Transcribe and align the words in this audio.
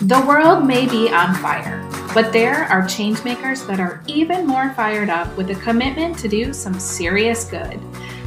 The 0.00 0.20
world 0.26 0.66
may 0.66 0.86
be 0.86 1.08
on 1.08 1.34
fire, 1.36 1.82
but 2.12 2.30
there 2.30 2.64
are 2.64 2.82
changemakers 2.82 3.66
that 3.66 3.80
are 3.80 4.02
even 4.06 4.46
more 4.46 4.74
fired 4.74 5.08
up 5.08 5.34
with 5.38 5.48
a 5.48 5.54
commitment 5.54 6.18
to 6.18 6.28
do 6.28 6.52
some 6.52 6.78
serious 6.78 7.44
good. 7.44 7.80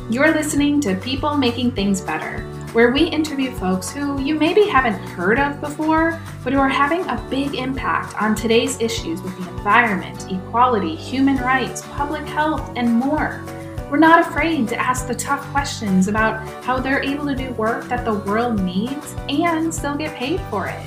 You're 0.10 0.34
listening 0.34 0.82
to 0.82 0.96
People 0.96 1.38
Making 1.38 1.70
Things 1.70 2.02
Better, 2.02 2.40
where 2.74 2.92
we 2.92 3.04
interview 3.04 3.52
folks 3.52 3.92
who 3.92 4.20
you 4.20 4.34
maybe 4.34 4.64
haven't 4.64 4.96
heard 5.10 5.38
of 5.38 5.62
before, 5.62 6.20
but 6.44 6.54
who 6.54 6.60
are 6.60 6.68
having 6.68 7.02
a 7.02 7.24
big 7.30 7.54
impact 7.54 8.20
on 8.20 8.34
today's 8.34 8.82
issues 8.82 9.22
with 9.22 9.38
the 9.38 9.48
environment, 9.50 10.26
equality, 10.32 10.96
human 10.96 11.38
rights, 11.38 11.84
public 11.92 12.26
health, 12.26 12.74
and 12.78 12.92
more. 12.92 13.44
We're 13.92 14.00
not 14.00 14.22
afraid 14.22 14.68
to 14.70 14.76
ask 14.76 15.08
the 15.08 15.14
tough 15.14 15.46
questions 15.52 16.08
about 16.08 16.48
how 16.64 16.80
they're 16.80 17.04
able 17.04 17.28
to 17.28 17.36
do 17.36 17.52
work 17.54 17.86
that 17.90 18.06
the 18.06 18.16
world 18.16 18.60
needs 18.60 19.16
and 19.30 19.72
still 19.72 19.96
get 19.96 20.16
paid 20.16 20.42
for 20.50 20.66
it. 20.66 20.80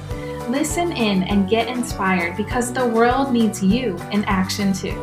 Listen 0.48 0.90
in 0.90 1.22
and 1.22 1.48
get 1.48 1.68
inspired 1.68 2.36
because 2.36 2.72
the 2.72 2.84
world 2.84 3.32
needs 3.32 3.62
you 3.62 3.96
in 4.10 4.24
action 4.24 4.72
too. 4.72 5.00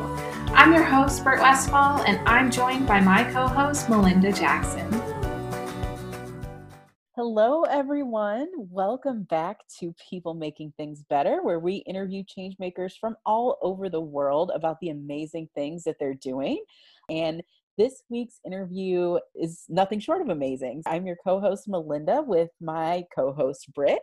I'm 0.49 0.73
your 0.73 0.83
host, 0.83 1.23
Britt 1.23 1.39
Westfall, 1.39 2.01
and 2.01 2.19
I'm 2.27 2.51
joined 2.51 2.85
by 2.85 2.99
my 2.99 3.23
co 3.31 3.47
host, 3.47 3.89
Melinda 3.89 4.33
Jackson. 4.33 4.91
Hello, 7.15 7.63
everyone. 7.63 8.49
Welcome 8.57 9.23
back 9.23 9.59
to 9.79 9.95
People 10.09 10.33
Making 10.33 10.73
Things 10.75 11.03
Better, 11.09 11.39
where 11.41 11.59
we 11.59 11.77
interview 11.87 12.23
changemakers 12.23 12.97
from 12.99 13.15
all 13.25 13.57
over 13.61 13.87
the 13.87 14.01
world 14.01 14.51
about 14.53 14.77
the 14.81 14.89
amazing 14.89 15.47
things 15.55 15.85
that 15.85 15.95
they're 15.99 16.13
doing. 16.13 16.61
And 17.09 17.43
this 17.77 18.03
week's 18.09 18.41
interview 18.45 19.17
is 19.35 19.63
nothing 19.69 20.01
short 20.01 20.21
of 20.21 20.27
amazing. 20.27 20.83
I'm 20.85 21.07
your 21.07 21.15
co 21.23 21.39
host, 21.39 21.69
Melinda, 21.69 22.21
with 22.21 22.49
my 22.59 23.05
co 23.15 23.31
host, 23.31 23.73
Britt. 23.73 24.01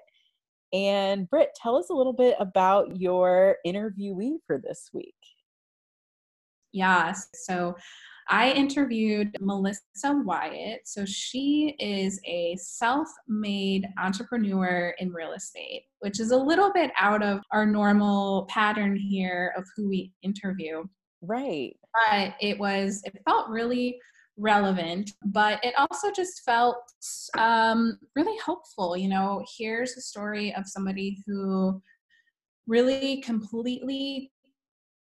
And 0.73 1.29
Britt, 1.31 1.51
tell 1.55 1.77
us 1.77 1.91
a 1.91 1.95
little 1.95 2.13
bit 2.13 2.37
about 2.41 2.97
your 2.97 3.57
interviewee 3.67 4.39
for 4.47 4.59
this 4.59 4.91
week. 4.93 5.15
Yes. 6.73 7.29
So 7.33 7.75
I 8.29 8.51
interviewed 8.53 9.37
Melissa 9.41 9.83
Wyatt. 10.05 10.81
So 10.85 11.05
she 11.07 11.77
is 11.79 12.21
a 12.27 12.57
self 12.57 13.09
made 13.29 13.87
entrepreneur 13.99 14.95
in 14.99 15.13
real 15.13 15.33
estate, 15.33 15.85
which 16.01 16.19
is 16.19 16.33
a 16.33 16.37
little 16.37 16.73
bit 16.73 16.91
out 16.99 17.23
of 17.23 17.41
our 17.53 17.65
normal 17.65 18.47
pattern 18.51 18.97
here 18.97 19.55
of 19.57 19.65
who 19.77 19.89
we 19.89 20.13
interview. 20.23 20.85
Right. 21.23 21.77
But 22.11 22.35
it 22.41 22.59
was, 22.59 23.01
it 23.05 23.17
felt 23.25 23.49
really 23.49 23.99
relevant, 24.37 25.13
but 25.25 25.65
it 25.65 25.75
also 25.79 26.11
just 26.11 26.43
felt 26.45 26.77
um, 27.39 27.99
really 28.15 28.39
hopeful. 28.45 28.97
You 28.97 29.09
know, 29.09 29.45
here's 29.57 29.97
a 29.97 30.01
story 30.01 30.55
of 30.55 30.67
somebody 30.67 31.23
who 31.27 31.81
really 32.67 33.21
completely 33.23 34.31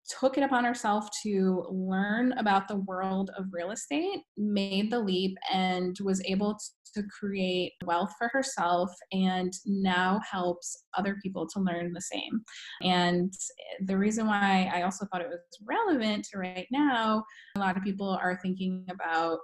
took 0.09 0.37
it 0.37 0.43
upon 0.43 0.65
herself 0.65 1.07
to 1.23 1.65
learn 1.69 2.33
about 2.33 2.67
the 2.67 2.77
world 2.77 3.31
of 3.37 3.45
real 3.51 3.71
estate, 3.71 4.19
made 4.37 4.91
the 4.91 4.99
leap, 4.99 5.37
and 5.51 5.97
was 6.03 6.21
able 6.25 6.57
to 6.95 7.03
create 7.19 7.73
wealth 7.85 8.13
for 8.17 8.27
herself, 8.27 8.91
and 9.11 9.53
now 9.65 10.19
helps 10.29 10.85
other 10.97 11.17
people 11.23 11.47
to 11.47 11.59
learn 11.59 11.93
the 11.93 12.01
same. 12.01 12.41
And 12.81 13.33
the 13.85 13.97
reason 13.97 14.27
why 14.27 14.69
I 14.73 14.83
also 14.83 15.05
thought 15.05 15.21
it 15.21 15.29
was 15.29 15.39
relevant 15.65 16.27
to 16.31 16.39
right 16.39 16.67
now, 16.71 17.23
a 17.55 17.59
lot 17.59 17.77
of 17.77 17.83
people 17.83 18.09
are 18.09 18.39
thinking 18.41 18.85
about 18.89 19.39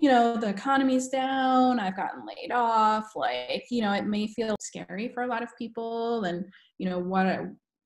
you 0.00 0.08
know, 0.08 0.34
the 0.34 0.48
economy's 0.48 1.08
down, 1.08 1.78
I've 1.78 1.94
gotten 1.94 2.24
laid 2.26 2.52
off, 2.52 3.10
like, 3.14 3.64
you 3.70 3.82
know, 3.82 3.92
it 3.92 4.06
may 4.06 4.26
feel 4.28 4.56
scary 4.58 5.10
for 5.12 5.24
a 5.24 5.26
lot 5.26 5.42
of 5.42 5.50
people 5.58 6.24
and, 6.24 6.46
you 6.78 6.88
know, 6.88 6.98
what 6.98 7.26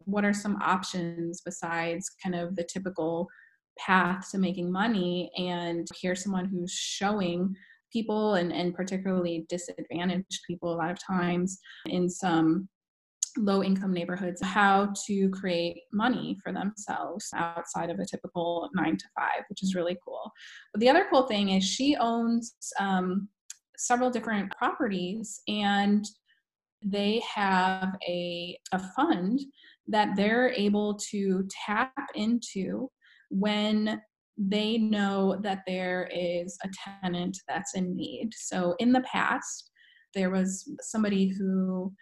what 0.04 0.24
are 0.24 0.32
some 0.32 0.56
options 0.62 1.40
besides 1.44 2.10
kind 2.22 2.34
of 2.34 2.56
the 2.56 2.64
typical 2.64 3.28
path 3.78 4.30
to 4.30 4.38
making 4.38 4.70
money? 4.70 5.30
And 5.36 5.86
here's 6.00 6.22
someone 6.22 6.46
who's 6.46 6.72
showing 6.72 7.54
people 7.92 8.34
and, 8.34 8.52
and 8.52 8.74
particularly 8.74 9.46
disadvantaged 9.48 10.40
people 10.46 10.74
a 10.74 10.76
lot 10.76 10.90
of 10.90 10.98
times 11.04 11.58
in 11.86 12.08
some 12.08 12.68
low 13.36 13.62
income 13.62 13.92
neighborhoods 13.92 14.40
how 14.42 14.92
to 15.06 15.28
create 15.30 15.82
money 15.92 16.36
for 16.42 16.52
themselves 16.52 17.28
outside 17.34 17.90
of 17.90 17.98
a 17.98 18.06
typical 18.06 18.68
nine 18.74 18.96
to 18.96 19.06
five 19.16 19.42
which 19.48 19.62
is 19.62 19.74
really 19.74 19.96
cool. 20.04 20.30
But 20.72 20.80
the 20.80 20.88
other 20.88 21.06
cool 21.10 21.26
thing 21.26 21.50
is 21.50 21.64
she 21.64 21.96
owns 21.96 22.54
um, 22.78 23.28
several 23.76 24.10
different 24.10 24.52
properties 24.56 25.40
and 25.48 26.04
they 26.84 27.22
have 27.34 27.96
a, 28.06 28.58
a 28.72 28.78
fund 28.94 29.40
that 29.88 30.16
they're 30.16 30.50
able 30.50 30.98
to 31.10 31.46
tap 31.66 31.92
into 32.14 32.90
when 33.30 34.00
they 34.36 34.78
know 34.78 35.38
that 35.42 35.62
there 35.66 36.08
is 36.12 36.58
a 36.64 36.70
tenant 37.02 37.38
that's 37.48 37.74
in 37.74 37.94
need. 37.96 38.30
So 38.34 38.74
in 38.78 38.92
the 38.92 39.02
past, 39.02 39.70
there 40.14 40.30
was 40.30 40.68
somebody 40.80 41.28
who 41.28 41.92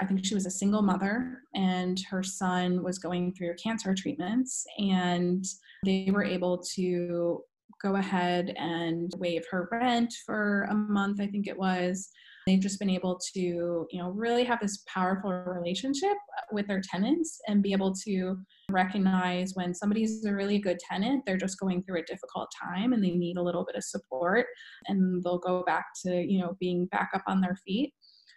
I 0.00 0.06
think 0.06 0.24
she 0.24 0.34
was 0.34 0.46
a 0.46 0.50
single 0.50 0.82
mother 0.82 1.40
and 1.54 1.98
her 2.08 2.22
son 2.22 2.84
was 2.84 2.98
going 2.98 3.34
through 3.34 3.56
cancer 3.62 3.94
treatments 3.94 4.64
and 4.78 5.44
they 5.84 6.08
were 6.12 6.24
able 6.24 6.58
to 6.76 7.42
go 7.82 7.96
ahead 7.96 8.54
and 8.56 9.12
waive 9.18 9.44
her 9.50 9.68
rent 9.72 10.14
for 10.24 10.68
a 10.70 10.74
month 10.74 11.20
I 11.20 11.26
think 11.26 11.48
it 11.48 11.58
was 11.58 12.10
They've 12.48 12.58
just 12.58 12.78
been 12.78 12.88
able 12.88 13.20
to, 13.34 13.40
you 13.40 13.86
know, 13.92 14.08
really 14.08 14.42
have 14.44 14.58
this 14.58 14.82
powerful 14.86 15.30
relationship 15.30 16.16
with 16.50 16.66
their 16.66 16.80
tenants 16.80 17.38
and 17.46 17.62
be 17.62 17.72
able 17.72 17.94
to 18.06 18.38
recognize 18.70 19.52
when 19.52 19.74
somebody's 19.74 20.24
a 20.24 20.32
really 20.32 20.58
good 20.58 20.78
tenant, 20.78 21.24
they're 21.26 21.36
just 21.36 21.60
going 21.60 21.82
through 21.82 21.98
a 21.98 22.04
difficult 22.04 22.48
time 22.58 22.94
and 22.94 23.04
they 23.04 23.10
need 23.10 23.36
a 23.36 23.42
little 23.42 23.66
bit 23.66 23.76
of 23.76 23.84
support 23.84 24.46
and 24.86 25.22
they'll 25.22 25.38
go 25.38 25.62
back 25.64 25.84
to, 26.06 26.10
you 26.10 26.40
know, 26.40 26.56
being 26.58 26.86
back 26.86 27.10
up 27.14 27.22
on 27.26 27.42
their 27.42 27.58
feet. 27.66 27.92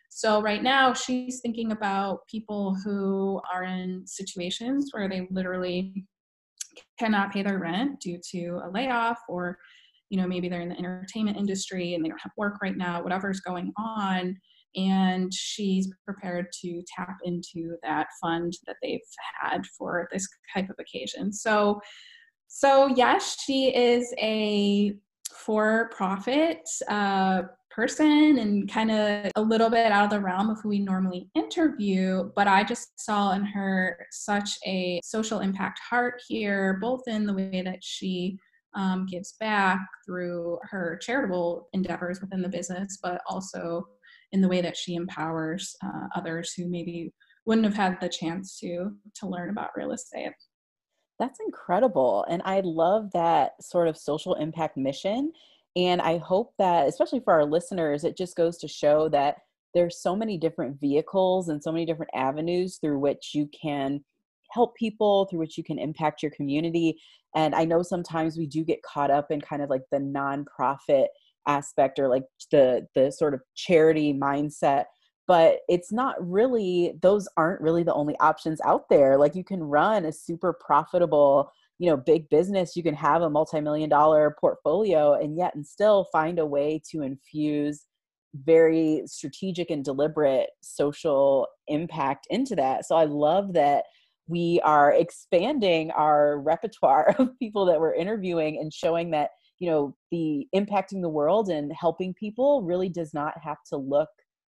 So 0.10 0.42
right 0.42 0.62
now 0.62 0.94
she's 0.94 1.40
thinking 1.40 1.72
about 1.72 2.28
people 2.30 2.76
who 2.84 3.40
are 3.54 3.64
in 3.64 4.04
situations 4.06 4.90
where 4.92 5.08
they 5.08 5.26
literally 5.32 6.06
cannot 7.00 7.32
pay 7.32 7.44
their 7.44 7.60
rent 7.60 8.02
due 8.02 8.20
to 8.32 8.60
a 8.66 8.70
layoff 8.70 9.20
or 9.30 9.58
you 10.12 10.18
know 10.18 10.28
maybe 10.28 10.50
they're 10.50 10.62
in 10.62 10.70
the 10.70 10.78
entertainment 10.78 11.38
industry 11.38 11.96
and 11.96 12.04
they 12.04 12.10
don't 12.10 12.22
have 12.22 12.34
work 12.38 12.62
right 12.62 12.78
now 12.78 13.02
whatever's 13.02 13.40
going 13.40 13.72
on. 13.78 14.38
And 14.76 15.34
she's 15.34 15.90
prepared 16.06 16.46
to 16.62 16.82
tap 16.96 17.18
into 17.26 17.76
that 17.84 18.08
fund 18.22 18.54
that 18.68 18.78
they've 18.82 19.00
had 19.42 19.66
for 19.78 20.08
this 20.12 20.26
type 20.54 20.70
of 20.70 20.78
occasion. 20.80 21.34
So 21.34 21.82
so 22.48 22.88
yes 22.88 23.38
she 23.44 23.74
is 23.76 24.14
a 24.20 24.94
for 25.34 25.90
profit 25.96 26.60
uh, 26.90 27.44
person 27.70 28.38
and 28.38 28.70
kind 28.70 28.92
of 28.92 29.32
a 29.38 29.42
little 29.42 29.70
bit 29.70 29.92
out 29.94 30.04
of 30.04 30.10
the 30.10 30.20
realm 30.20 30.50
of 30.50 30.60
who 30.62 30.68
we 30.68 30.80
normally 30.80 31.30
interview 31.36 32.30
but 32.36 32.46
i 32.46 32.62
just 32.62 33.00
saw 33.00 33.32
in 33.32 33.46
her 33.46 33.98
such 34.12 34.58
a 34.66 35.00
social 35.02 35.40
impact 35.40 35.80
heart 35.80 36.22
here 36.28 36.78
both 36.82 37.02
in 37.08 37.26
the 37.26 37.34
way 37.34 37.62
that 37.64 37.80
she 37.82 38.38
um, 38.76 39.06
gives 39.10 39.34
back 39.40 39.80
through 40.06 40.58
her 40.64 40.98
charitable 41.02 41.68
endeavors 41.74 42.22
within 42.22 42.42
the 42.42 42.50
business, 42.50 42.98
but 43.02 43.22
also 43.28 43.88
in 44.32 44.42
the 44.42 44.48
way 44.48 44.62
that 44.62 44.78
she 44.78 44.96
empowers 44.96 45.76
uh, 45.84 46.08
others 46.16 46.54
who 46.54 46.68
maybe 46.68 47.14
wouldn't 47.46 47.66
have 47.66 47.76
had 47.76 48.00
the 48.00 48.10
chance 48.10 48.58
to 48.60 48.92
to 49.16 49.28
learn 49.28 49.50
about 49.50 49.72
real 49.76 49.92
estate. 49.92 50.32
That's 51.20 51.40
incredible. 51.46 52.26
And 52.30 52.42
I 52.46 52.62
love 52.62 53.12
that 53.14 53.62
sort 53.62 53.88
of 53.88 53.98
social 53.98 54.36
impact 54.36 54.78
mission. 54.78 55.34
And 55.76 56.02
I 56.02 56.18
hope 56.18 56.54
that, 56.58 56.88
especially 56.88 57.20
for 57.20 57.34
our 57.34 57.46
listeners, 57.46 58.04
it 58.04 58.18
just 58.18 58.36
goes 58.36 58.58
to 58.58 58.68
show 58.68 59.08
that 59.10 59.38
there's 59.74 60.02
so 60.02 60.16
many 60.16 60.38
different 60.38 60.80
vehicles 60.80 61.50
and 61.50 61.64
so 61.64 61.72
many 61.72 61.86
different 61.86 62.12
avenues 62.14 62.78
through 62.78 63.00
which 63.00 63.32
you 63.34 63.50
can 63.50 64.04
help 64.52 64.76
people, 64.76 65.26
through 65.26 65.40
which 65.40 65.58
you 65.58 65.64
can 65.64 65.80
impact 65.80 66.22
your 66.22 66.32
community. 66.32 67.00
And 67.36 67.56
I 67.56 67.66
know 67.66 67.82
sometimes 67.82 68.38
we 68.38 68.46
do 68.46 68.64
get 68.64 68.84
caught 68.84 69.12
up 69.12 69.32
in 69.32 69.42
kind 69.42 69.62
of 69.62 69.70
like 69.70 69.84
the 69.92 69.98
nonprofit 69.98 71.08
aspect 71.48 72.00
or 72.00 72.08
like 72.08 72.24
the 72.52 72.88
the 72.94 73.12
sort 73.12 73.34
of 73.34 73.42
charity 73.56 74.14
mindset 74.14 74.86
but 75.28 75.60
it's 75.70 75.92
not 75.92 76.16
really 76.20 76.94
those 77.02 77.28
aren't 77.38 77.62
really 77.62 77.84
the 77.84 77.94
only 77.94 78.16
options 78.20 78.60
out 78.66 78.84
there 78.90 79.18
like 79.18 79.36
you 79.36 79.44
can 79.44 79.64
run 79.64 80.06
a 80.06 80.12
super 80.12 80.54
profitable 80.54 81.52
you 81.80 81.90
know 81.90 81.98
big 81.98 82.30
business 82.30 82.76
you 82.76 82.84
can 82.84 82.94
have 82.94 83.22
a 83.22 83.30
multi-million 83.30 83.90
dollar 83.90 84.36
portfolio 84.40 85.14
and 85.14 85.38
yet 85.38 85.56
and 85.56 85.66
still 85.66 86.08
find 86.12 86.38
a 86.38 86.46
way 86.46 86.82
to 86.90 87.02
infuse 87.02 87.86
very 88.46 89.02
strategic 89.06 89.70
and 89.70 89.84
deliberate 89.84 90.50
social 90.62 91.48
impact 91.68 92.28
into 92.30 92.56
that 92.56 92.86
so 92.86 92.96
i 92.96 93.06
love 93.06 93.54
that 93.54 93.86
we 94.32 94.62
are 94.64 94.94
expanding 94.94 95.92
our 95.92 96.40
repertoire 96.40 97.14
of 97.20 97.38
people 97.38 97.66
that 97.66 97.80
we're 97.80 97.94
interviewing 97.94 98.60
and 98.60 98.74
showing 98.74 99.12
that 99.12 99.32
you 99.60 99.70
know 99.70 99.96
the 100.10 100.48
impacting 100.56 101.02
the 101.02 101.10
world 101.10 101.50
and 101.50 101.72
helping 101.74 102.14
people 102.14 102.64
really 102.64 102.90
does 102.90 103.14
not 103.14 103.34
have 103.44 103.58
to 103.68 103.78
look 103.78 104.10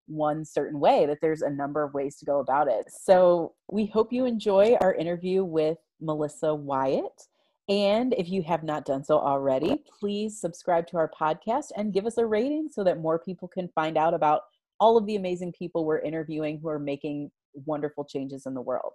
one 0.09 0.45
certain 0.45 0.81
way, 0.81 1.07
that 1.07 1.19
there's 1.21 1.43
a 1.43 1.51
number 1.51 1.83
of 1.83 1.93
ways 1.93 2.17
to 2.17 2.25
go 2.25 2.41
about 2.41 2.69
it. 2.69 2.87
So 2.89 3.55
we 3.71 3.87
hope 3.87 4.13
you 4.13 4.25
enjoy 4.25 4.77
our 4.81 4.95
interview 4.95 5.45
with 5.45 5.79
Melissa 6.01 6.55
Wyatt. 6.55 7.23
And 7.69 8.15
if 8.17 8.29
you 8.29 8.43
have 8.45 8.63
not 8.63 8.85
done 8.85 9.03
so 9.03 9.19
already, 9.19 9.83
please 9.99 10.41
subscribe 10.41 10.87
to 10.89 10.97
our 10.97 11.11
podcast 11.11 11.73
and 11.77 11.93
give 11.93 12.07
us 12.07 12.19
a 12.19 12.25
rating 12.25 12.69
so 12.71 12.85
that 12.85 13.01
more 13.01 13.19
people 13.19 13.49
can 13.49 13.69
find 13.75 13.99
out 13.99 14.15
about 14.15 14.43
all 14.79 14.97
of 14.97 15.07
the 15.07 15.17
amazing 15.17 15.53
people 15.53 15.85
we're 15.85 15.99
interviewing 15.99 16.61
who 16.63 16.69
are 16.69 16.79
making 16.79 17.31
wonderful 17.65 18.05
changes 18.05 18.47
in 18.47 18.55
the 18.55 18.63
world. 18.63 18.93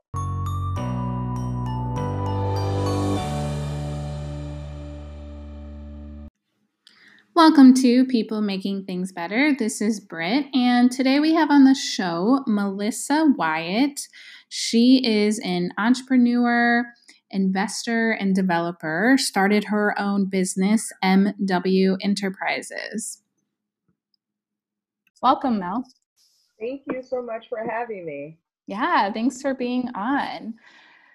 Welcome 7.33 7.73
to 7.75 8.03
People 8.07 8.41
Making 8.41 8.83
Things 8.83 9.13
Better. 9.13 9.55
This 9.57 9.79
is 9.79 10.01
Britt, 10.01 10.47
and 10.53 10.91
today 10.91 11.21
we 11.21 11.33
have 11.33 11.49
on 11.49 11.63
the 11.63 11.73
show 11.73 12.43
Melissa 12.45 13.33
Wyatt. 13.37 14.01
She 14.49 15.01
is 15.05 15.39
an 15.39 15.71
entrepreneur, 15.77 16.83
investor, 17.29 18.11
and 18.11 18.35
developer. 18.35 19.15
Started 19.17 19.63
her 19.63 19.97
own 19.97 20.25
business, 20.25 20.91
MW 21.01 21.95
Enterprises. 22.01 23.21
Welcome, 25.23 25.59
Mel. 25.59 25.85
Thank 26.59 26.81
you 26.91 27.01
so 27.01 27.23
much 27.23 27.47
for 27.47 27.65
having 27.65 28.05
me. 28.05 28.39
Yeah, 28.67 29.09
thanks 29.13 29.41
for 29.41 29.53
being 29.53 29.87
on. 29.95 30.55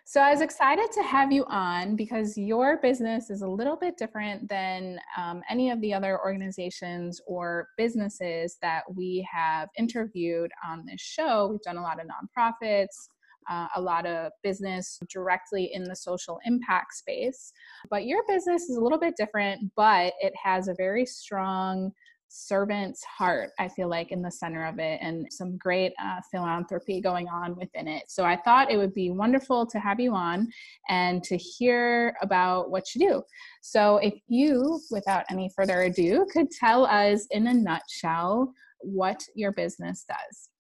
So 0.08 0.20
I 0.20 0.30
was 0.30 0.40
excited 0.40 0.92
to 0.92 1.02
have 1.02 1.32
you 1.32 1.44
on 1.46 1.96
because 1.96 2.38
your 2.38 2.76
business 2.76 3.28
is 3.28 3.42
a 3.42 3.48
little 3.48 3.74
bit 3.74 3.96
different 3.98 4.48
than 4.48 5.00
um, 5.16 5.42
any 5.50 5.70
of 5.70 5.80
the 5.80 5.92
other 5.92 6.20
organizations 6.20 7.20
or 7.26 7.70
businesses 7.76 8.56
that 8.62 8.84
we 8.94 9.26
have 9.28 9.68
interviewed 9.76 10.52
on 10.64 10.86
this 10.86 11.00
show. 11.00 11.48
We've 11.48 11.60
done 11.62 11.76
a 11.76 11.82
lot 11.82 11.98
of 12.00 12.06
nonprofits, 12.06 13.08
uh, 13.50 13.66
a 13.74 13.80
lot 13.80 14.06
of 14.06 14.30
business 14.44 15.00
directly 15.10 15.72
in 15.74 15.82
the 15.82 15.96
social 15.96 16.38
impact 16.46 16.94
space. 16.94 17.52
But 17.90 18.06
your 18.06 18.22
business 18.28 18.70
is 18.70 18.76
a 18.76 18.80
little 18.80 19.00
bit 19.00 19.14
different, 19.16 19.72
but 19.74 20.14
it 20.20 20.34
has 20.40 20.68
a 20.68 20.74
very 20.78 21.04
strong 21.04 21.90
servant's 22.28 23.02
heart, 23.04 23.50
I 23.58 23.68
feel 23.68 23.88
like, 23.88 24.12
in 24.12 24.22
the 24.22 24.30
center 24.30 24.66
of 24.66 24.78
it, 24.78 24.98
and 25.02 25.26
some 25.32 25.56
great 25.56 25.92
uh, 26.02 26.20
philanthropy 26.30 27.00
going 27.00 27.28
on 27.28 27.56
within 27.56 27.88
it. 27.88 28.04
So 28.08 28.24
I 28.24 28.36
thought 28.36 28.70
it 28.70 28.76
would 28.76 28.94
be 28.94 29.10
wonderful 29.10 29.66
to 29.66 29.78
have 29.78 30.00
you 30.00 30.14
on 30.14 30.48
and 30.88 31.22
to 31.24 31.36
hear 31.36 32.16
about 32.22 32.70
what 32.70 32.94
you 32.94 33.08
do. 33.08 33.22
So 33.62 33.98
if 33.98 34.14
you, 34.28 34.80
without 34.90 35.24
any 35.30 35.50
further 35.56 35.82
ado, 35.82 36.26
could 36.32 36.50
tell 36.50 36.86
us 36.86 37.26
in 37.30 37.46
a 37.46 37.54
nutshell 37.54 38.52
what 38.80 39.22
your 39.34 39.52
business 39.52 40.04
does. 40.08 40.50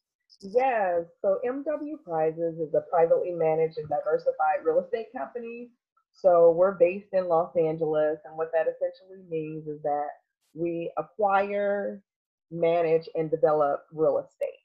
Yes, 0.42 1.04
so 1.22 1.38
MW 1.46 2.02
Prizes 2.04 2.58
is 2.58 2.74
a 2.74 2.82
privately 2.90 3.32
managed 3.32 3.78
and 3.78 3.88
diversified 3.88 4.64
real 4.64 4.84
estate 4.84 5.06
company. 5.16 5.70
So 6.12 6.52
we're 6.52 6.72
based 6.72 7.08
in 7.12 7.28
Los 7.28 7.54
Angeles, 7.56 8.18
and 8.24 8.36
what 8.36 8.50
that 8.52 8.66
essentially 8.66 9.24
means 9.28 9.66
is 9.66 9.80
that 9.82 10.08
we 10.54 10.90
acquire, 10.96 12.02
manage, 12.50 13.08
and 13.14 13.30
develop 13.30 13.84
real 13.92 14.18
estate. 14.18 14.60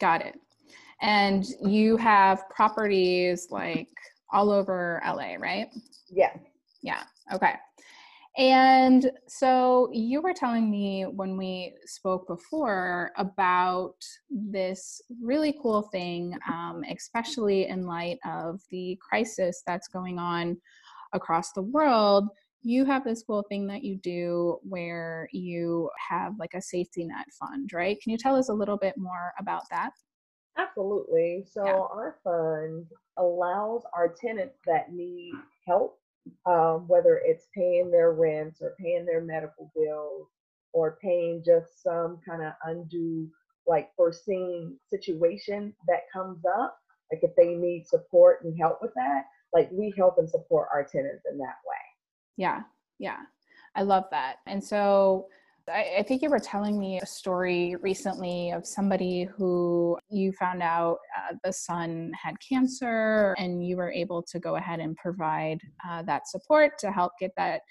Got 0.00 0.22
it. 0.22 0.34
And 1.02 1.44
you 1.62 1.96
have 1.96 2.48
properties 2.48 3.48
like 3.50 3.88
all 4.32 4.50
over 4.50 5.02
LA, 5.04 5.34
right? 5.38 5.68
Yeah. 6.10 6.32
Yeah. 6.82 7.02
Okay. 7.32 7.54
And 8.38 9.10
so 9.26 9.88
you 9.92 10.20
were 10.20 10.34
telling 10.34 10.70
me 10.70 11.04
when 11.04 11.38
we 11.38 11.72
spoke 11.86 12.28
before 12.28 13.10
about 13.16 13.94
this 14.30 15.00
really 15.22 15.54
cool 15.62 15.82
thing, 15.90 16.36
um, 16.46 16.82
especially 16.94 17.66
in 17.68 17.86
light 17.86 18.18
of 18.26 18.60
the 18.70 18.98
crisis 19.00 19.62
that's 19.66 19.88
going 19.88 20.18
on 20.18 20.58
across 21.14 21.52
the 21.52 21.62
world, 21.62 22.28
you 22.62 22.84
have 22.84 23.04
this 23.04 23.22
cool 23.22 23.44
thing 23.48 23.66
that 23.68 23.84
you 23.84 23.96
do 23.96 24.58
where 24.62 25.28
you 25.32 25.90
have 26.08 26.34
like 26.38 26.54
a 26.54 26.62
safety 26.62 27.04
net 27.04 27.26
fund, 27.38 27.70
right? 27.72 28.00
Can 28.02 28.10
you 28.10 28.18
tell 28.18 28.36
us 28.36 28.48
a 28.48 28.54
little 28.54 28.76
bit 28.76 28.94
more 28.96 29.32
about 29.38 29.62
that? 29.70 29.90
Absolutely. 30.58 31.44
So, 31.50 31.64
yeah. 31.64 31.72
our 31.72 32.16
fund 32.24 32.86
allows 33.18 33.82
our 33.94 34.08
tenants 34.08 34.58
that 34.66 34.92
need 34.92 35.34
help, 35.66 35.98
um, 36.46 36.88
whether 36.88 37.20
it's 37.24 37.46
paying 37.54 37.90
their 37.90 38.12
rents 38.12 38.60
or 38.60 38.74
paying 38.80 39.04
their 39.04 39.20
medical 39.20 39.70
bills 39.76 40.28
or 40.72 40.98
paying 41.02 41.42
just 41.44 41.82
some 41.82 42.18
kind 42.26 42.42
of 42.42 42.52
undue, 42.64 43.28
like 43.66 43.90
foreseen 43.96 44.76
situation 44.88 45.74
that 45.88 46.02
comes 46.12 46.42
up, 46.58 46.78
like 47.12 47.20
if 47.22 47.34
they 47.36 47.54
need 47.54 47.86
support 47.86 48.44
and 48.44 48.58
help 48.58 48.78
with 48.80 48.92
that, 48.94 49.24
like 49.52 49.68
we 49.72 49.92
help 49.96 50.18
and 50.18 50.28
support 50.28 50.68
our 50.72 50.84
tenants 50.84 51.24
in 51.30 51.38
that 51.38 51.56
way. 51.66 51.85
Yeah, 52.36 52.62
yeah. 52.98 53.18
I 53.74 53.82
love 53.82 54.04
that. 54.10 54.36
And 54.46 54.62
so 54.62 55.26
I, 55.68 55.96
I, 55.98 56.02
think 56.02 56.22
you 56.22 56.30
were 56.30 56.38
telling 56.38 56.78
me 56.78 57.00
a 57.00 57.06
story 57.06 57.76
recently 57.82 58.52
of 58.52 58.66
somebody 58.66 59.24
who 59.24 59.98
you 60.08 60.32
found 60.32 60.62
out 60.62 60.98
uh, 61.16 61.34
the 61.44 61.52
son 61.52 62.12
had 62.20 62.36
cancer 62.46 63.34
and 63.38 63.66
you 63.66 63.76
were 63.76 63.90
able 63.90 64.22
to 64.22 64.38
go 64.38 64.56
ahead 64.56 64.80
and 64.80 64.96
provide 64.96 65.58
uh, 65.88 66.02
that 66.02 66.28
support 66.28 66.78
to 66.78 66.92
help 66.92 67.12
get 67.20 67.32
that 67.36 67.62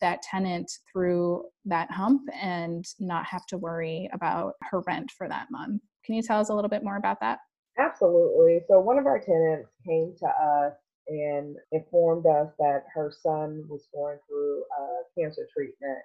that 0.00 0.20
tenant 0.22 0.68
through 0.90 1.44
that 1.64 1.88
hump 1.90 2.22
and 2.40 2.84
not 2.98 3.24
have 3.24 3.46
to 3.46 3.56
worry 3.56 4.10
about 4.12 4.54
her 4.62 4.80
rent 4.86 5.10
for 5.16 5.28
that 5.28 5.46
month. 5.50 5.80
Can 6.04 6.16
you 6.16 6.22
tell 6.22 6.40
us 6.40 6.48
a 6.48 6.54
little 6.54 6.68
bit 6.68 6.82
more 6.82 6.96
about 6.96 7.20
that? 7.20 7.38
Absolutely. 7.78 8.60
So 8.68 8.80
one 8.80 8.98
of 8.98 9.06
our 9.06 9.20
tenants 9.20 9.68
came 9.86 10.12
to 10.18 10.26
us 10.26 10.72
and 11.12 11.56
informed 11.72 12.26
us 12.26 12.48
that 12.58 12.84
her 12.94 13.12
son 13.22 13.64
was 13.68 13.86
going 13.94 14.18
through 14.26 14.62
uh, 14.80 15.02
cancer 15.18 15.46
treatment. 15.54 15.98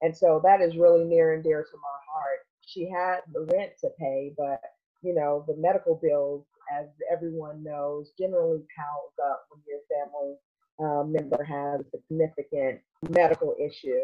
And 0.00 0.16
so 0.16 0.40
that 0.44 0.60
is 0.60 0.76
really 0.76 1.04
near 1.04 1.34
and 1.34 1.42
dear 1.42 1.62
to 1.62 1.76
my 1.76 1.98
heart. 2.12 2.40
She 2.66 2.88
had 2.88 3.20
the 3.32 3.48
rent 3.52 3.72
to 3.80 3.90
pay, 3.98 4.32
but 4.36 4.60
you 5.02 5.14
know, 5.14 5.44
the 5.46 5.56
medical 5.56 5.98
bills, 6.02 6.44
as 6.72 6.86
everyone 7.10 7.62
knows, 7.62 8.12
generally 8.18 8.62
piles 8.76 9.12
up 9.24 9.46
when 9.50 9.60
your 9.66 9.80
family 9.90 10.36
um, 10.78 11.12
member 11.12 11.42
has 11.42 11.80
a 11.80 11.98
significant 12.08 12.80
medical 13.10 13.54
issue. 13.60 14.00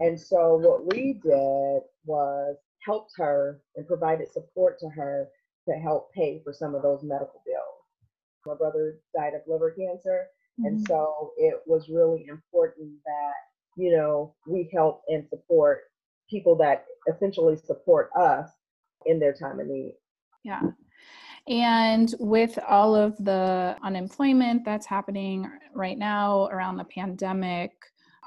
And 0.00 0.20
so 0.20 0.56
what 0.56 0.92
we 0.92 1.20
did 1.22 1.82
was 2.04 2.56
helped 2.84 3.12
her 3.16 3.60
and 3.76 3.86
provided 3.86 4.30
support 4.30 4.78
to 4.80 4.88
her 4.88 5.28
to 5.68 5.74
help 5.76 6.12
pay 6.12 6.40
for 6.44 6.52
some 6.52 6.74
of 6.74 6.82
those 6.82 7.02
medical 7.02 7.42
bills. 7.46 7.73
My 8.46 8.54
brother 8.54 8.98
died 9.16 9.34
of 9.34 9.42
liver 9.46 9.70
cancer. 9.70 10.26
Mm-hmm. 10.60 10.66
And 10.66 10.86
so 10.86 11.32
it 11.36 11.54
was 11.66 11.88
really 11.88 12.26
important 12.28 12.92
that, 13.04 13.34
you 13.76 13.96
know, 13.96 14.34
we 14.46 14.70
help 14.72 15.02
and 15.08 15.26
support 15.28 15.82
people 16.30 16.56
that 16.56 16.84
essentially 17.12 17.56
support 17.56 18.10
us 18.16 18.50
in 19.06 19.18
their 19.18 19.32
time 19.32 19.60
of 19.60 19.66
need. 19.66 19.94
Yeah. 20.44 20.60
And 21.46 22.14
with 22.18 22.58
all 22.66 22.94
of 22.94 23.16
the 23.18 23.76
unemployment 23.82 24.64
that's 24.64 24.86
happening 24.86 25.50
right 25.74 25.98
now 25.98 26.46
around 26.46 26.76
the 26.76 26.84
pandemic, 26.84 27.72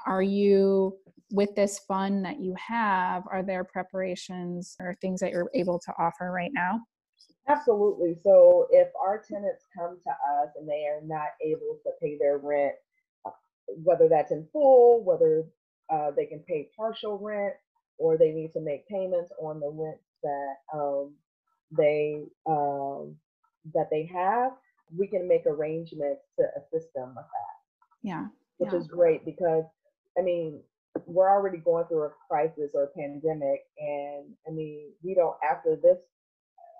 are 0.06 0.22
you 0.22 0.96
with 1.32 1.54
this 1.56 1.80
fund 1.80 2.24
that 2.24 2.40
you 2.40 2.54
have, 2.56 3.24
are 3.30 3.42
there 3.42 3.64
preparations 3.64 4.76
or 4.80 4.96
things 5.00 5.20
that 5.20 5.32
you're 5.32 5.50
able 5.54 5.78
to 5.80 5.92
offer 5.98 6.30
right 6.30 6.52
now? 6.52 6.80
Absolutely. 7.48 8.16
So 8.22 8.68
if 8.70 8.88
our 9.00 9.22
tenants 9.26 9.64
come 9.76 9.98
to 10.04 10.10
us 10.10 10.50
and 10.56 10.68
they 10.68 10.86
are 10.86 11.00
not 11.02 11.28
able 11.44 11.78
to 11.82 11.90
pay 12.00 12.18
their 12.18 12.38
rent, 12.38 12.74
uh, 13.24 13.30
whether 13.82 14.08
that's 14.08 14.32
in 14.32 14.46
full, 14.52 15.02
whether 15.02 15.44
uh, 15.90 16.10
they 16.14 16.26
can 16.26 16.40
pay 16.40 16.68
partial 16.76 17.18
rent, 17.18 17.54
or 17.96 18.16
they 18.16 18.30
need 18.30 18.52
to 18.52 18.60
make 18.60 18.86
payments 18.86 19.32
on 19.40 19.60
the 19.60 19.68
rent 19.68 19.98
that 20.22 20.54
um, 20.72 21.14
they 21.76 22.22
um, 22.46 23.16
that 23.74 23.88
they 23.90 24.08
have, 24.12 24.52
we 24.96 25.06
can 25.06 25.26
make 25.26 25.46
arrangements 25.46 26.22
to 26.38 26.44
assist 26.56 26.92
them 26.94 27.08
with 27.08 27.24
that. 27.24 28.02
Yeah, 28.02 28.26
which 28.58 28.72
yeah. 28.72 28.78
is 28.78 28.86
great 28.86 29.24
because 29.24 29.64
I 30.18 30.22
mean 30.22 30.60
we're 31.06 31.30
already 31.30 31.58
going 31.58 31.86
through 31.86 32.04
a 32.04 32.10
crisis 32.28 32.72
or 32.74 32.84
a 32.84 32.98
pandemic, 32.98 33.62
and 33.78 34.26
I 34.46 34.50
mean 34.50 34.90
we 35.02 35.14
don't 35.14 35.36
after 35.48 35.76
this 35.76 35.98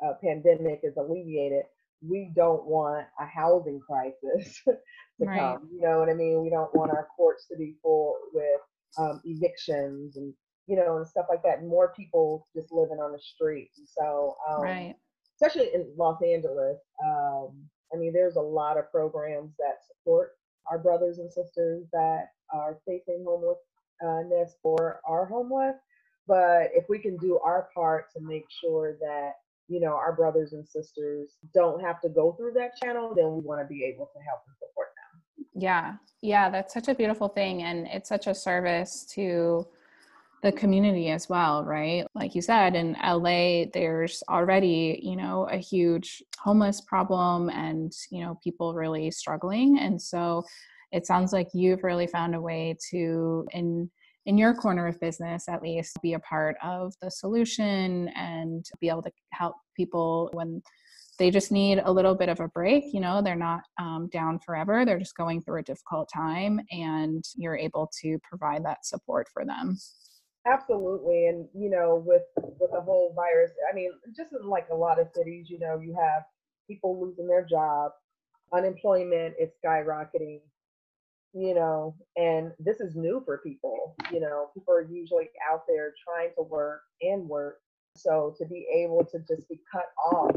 uh, 0.04 0.12
pandemic 0.22 0.80
is 0.82 0.96
alleviated, 0.96 1.64
we 2.06 2.30
don't 2.34 2.64
want 2.64 3.06
a 3.20 3.26
housing 3.26 3.80
crisis 3.80 4.60
to 4.64 4.76
right. 5.20 5.38
come. 5.38 5.68
You 5.72 5.80
know 5.80 5.98
what 5.98 6.08
I 6.08 6.14
mean? 6.14 6.42
We 6.42 6.50
don't 6.50 6.74
want 6.74 6.92
our 6.92 7.08
courts 7.16 7.46
to 7.50 7.56
be 7.56 7.74
full 7.82 8.16
with 8.32 8.60
um, 8.98 9.20
evictions 9.24 10.16
and 10.16 10.32
you 10.66 10.76
know 10.76 10.98
and 10.98 11.06
stuff 11.06 11.26
like 11.28 11.42
that. 11.42 11.58
And 11.58 11.68
more 11.68 11.92
people 11.96 12.46
just 12.54 12.72
living 12.72 12.98
on 12.98 13.12
the 13.12 13.18
street. 13.18 13.70
So, 13.98 14.36
um, 14.48 14.62
right. 14.62 14.94
especially 15.34 15.70
in 15.74 15.86
Los 15.96 16.22
Angeles, 16.22 16.78
um, 17.04 17.50
I 17.92 17.96
mean, 17.96 18.12
there's 18.12 18.36
a 18.36 18.40
lot 18.40 18.78
of 18.78 18.90
programs 18.90 19.52
that 19.58 19.78
support 19.86 20.32
our 20.70 20.78
brothers 20.78 21.18
and 21.18 21.32
sisters 21.32 21.86
that 21.92 22.28
are 22.52 22.78
facing 22.86 23.24
homelessness 23.26 24.56
or 24.62 25.00
are 25.06 25.26
homeless. 25.26 25.76
But 26.26 26.70
if 26.74 26.84
we 26.90 26.98
can 26.98 27.16
do 27.16 27.38
our 27.38 27.68
part 27.74 28.12
to 28.14 28.20
make 28.20 28.44
sure 28.62 28.98
that 29.00 29.32
you 29.68 29.80
know 29.80 29.92
our 29.92 30.14
brothers 30.14 30.52
and 30.52 30.66
sisters 30.66 31.36
don't 31.54 31.80
have 31.80 32.00
to 32.00 32.08
go 32.08 32.32
through 32.32 32.52
that 32.54 32.76
channel, 32.82 33.14
then 33.14 33.32
we 33.34 33.40
want 33.40 33.60
to 33.60 33.66
be 33.66 33.84
able 33.84 34.06
to 34.06 34.20
help 34.22 34.40
and 34.46 34.56
support 34.58 34.88
them. 34.96 35.46
Yeah, 35.54 35.94
yeah, 36.22 36.50
that's 36.50 36.74
such 36.74 36.88
a 36.88 36.94
beautiful 36.94 37.28
thing, 37.28 37.62
and 37.62 37.86
it's 37.88 38.08
such 38.08 38.26
a 38.26 38.34
service 38.34 39.06
to 39.14 39.66
the 40.42 40.52
community 40.52 41.08
as 41.08 41.28
well, 41.28 41.64
right? 41.64 42.06
Like 42.14 42.34
you 42.34 42.42
said, 42.42 42.76
in 42.76 42.96
LA, 43.02 43.64
there's 43.72 44.22
already, 44.28 45.00
you 45.02 45.16
know, 45.16 45.48
a 45.50 45.56
huge 45.56 46.22
homeless 46.38 46.80
problem 46.80 47.50
and, 47.50 47.92
you 48.10 48.20
know, 48.20 48.38
people 48.42 48.74
really 48.74 49.10
struggling. 49.10 49.78
And 49.78 50.00
so 50.00 50.44
it 50.92 51.06
sounds 51.06 51.32
like 51.32 51.48
you've 51.54 51.82
really 51.82 52.06
found 52.06 52.34
a 52.34 52.40
way 52.40 52.76
to, 52.90 53.46
in 53.52 53.90
in 54.26 54.36
your 54.36 54.54
corner 54.54 54.86
of 54.86 55.00
business 55.00 55.48
at 55.48 55.62
least 55.62 55.98
be 56.02 56.14
a 56.14 56.18
part 56.20 56.56
of 56.62 56.92
the 57.00 57.10
solution 57.10 58.08
and 58.16 58.64
be 58.80 58.88
able 58.88 59.02
to 59.02 59.12
help 59.32 59.54
people 59.76 60.30
when 60.32 60.62
they 61.18 61.30
just 61.30 61.50
need 61.50 61.80
a 61.84 61.90
little 61.90 62.14
bit 62.14 62.28
of 62.28 62.40
a 62.40 62.48
break 62.48 62.84
you 62.92 63.00
know 63.00 63.22
they're 63.22 63.34
not 63.34 63.62
um, 63.80 64.08
down 64.12 64.38
forever 64.38 64.84
they're 64.84 64.98
just 64.98 65.16
going 65.16 65.42
through 65.42 65.60
a 65.60 65.64
difficult 65.64 66.08
time 66.14 66.60
and 66.70 67.24
you're 67.36 67.56
able 67.56 67.90
to 68.00 68.18
provide 68.22 68.64
that 68.64 68.84
support 68.84 69.26
for 69.32 69.44
them. 69.44 69.76
Absolutely, 70.46 71.26
and 71.26 71.46
you 71.54 71.68
know, 71.68 72.02
with 72.06 72.22
with 72.58 72.70
the 72.72 72.80
whole 72.80 73.12
virus, 73.14 73.50
I 73.70 73.74
mean, 73.74 73.90
just 74.16 74.30
like 74.42 74.66
a 74.72 74.74
lot 74.74 74.98
of 74.98 75.08
cities, 75.14 75.46
you 75.50 75.58
know, 75.58 75.78
you 75.78 75.94
have 76.00 76.22
people 76.66 76.98
losing 77.00 77.26
their 77.26 77.44
job, 77.44 77.92
unemployment 78.54 79.34
is 79.38 79.50
skyrocketing, 79.62 80.40
you 81.32 81.54
know, 81.54 81.94
and 82.16 82.52
this 82.58 82.80
is 82.80 82.96
new 82.96 83.22
for 83.24 83.38
people. 83.38 83.94
You 84.12 84.20
know, 84.20 84.48
people 84.54 84.74
are 84.74 84.82
usually 84.82 85.28
out 85.50 85.62
there 85.68 85.92
trying 86.02 86.30
to 86.36 86.42
work 86.42 86.82
and 87.02 87.28
work, 87.28 87.58
so 87.96 88.34
to 88.38 88.46
be 88.46 88.66
able 88.74 89.04
to 89.12 89.18
just 89.20 89.48
be 89.48 89.60
cut 89.70 89.86
off, 90.12 90.36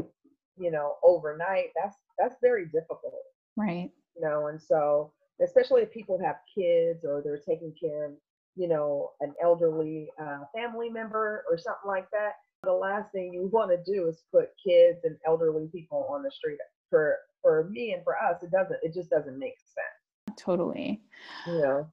you 0.58 0.70
know, 0.70 0.96
overnight, 1.02 1.70
that's 1.80 1.96
that's 2.18 2.36
very 2.40 2.66
difficult. 2.66 3.22
Right. 3.56 3.90
You 4.16 4.28
know, 4.28 4.48
and 4.48 4.60
so 4.60 5.12
especially 5.42 5.82
if 5.82 5.90
people 5.90 6.18
have 6.24 6.36
kids 6.54 7.04
or 7.04 7.22
they're 7.24 7.38
taking 7.38 7.74
care 7.80 8.04
of 8.06 8.12
you 8.56 8.68
know, 8.68 9.10
an 9.20 9.34
elderly 9.42 10.08
uh, 10.20 10.40
family 10.54 10.90
member 10.90 11.44
or 11.50 11.56
something 11.56 11.88
like 11.88 12.06
that, 12.12 12.32
the 12.62 12.72
last 12.72 13.10
thing 13.12 13.32
you 13.32 13.48
want 13.52 13.70
to 13.70 13.92
do 13.92 14.08
is 14.08 14.24
put 14.30 14.50
kids 14.64 15.00
and 15.04 15.16
elderly 15.26 15.68
people 15.72 16.06
on 16.10 16.22
the 16.22 16.30
street. 16.30 16.58
For 16.90 17.16
for 17.40 17.68
me 17.70 17.92
and 17.92 18.04
for 18.04 18.16
us, 18.16 18.42
it 18.42 18.50
doesn't. 18.50 18.78
It 18.82 18.94
just 18.94 19.10
doesn't 19.10 19.38
make 19.38 19.58
sense. 19.58 20.01
Totally. 20.38 21.02
Yeah. 21.46 21.84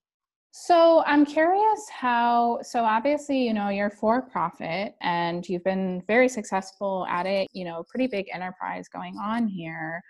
So 0.51 1.03
I'm 1.05 1.25
curious 1.25 1.88
how. 1.89 2.60
So 2.63 2.84
obviously, 2.84 3.46
you 3.46 3.53
know, 3.53 3.69
you're 3.69 3.89
for 3.89 4.22
profit 4.22 4.96
and 5.01 5.48
you've 5.48 5.63
been 5.63 6.03
very 6.08 6.27
successful 6.27 7.05
at 7.10 7.25
it. 7.25 7.48
You 7.53 7.65
know, 7.65 7.84
pretty 7.88 8.08
big 8.08 8.27
enterprise 8.34 8.88
going 8.88 9.15
on 9.17 9.48
here 9.48 10.01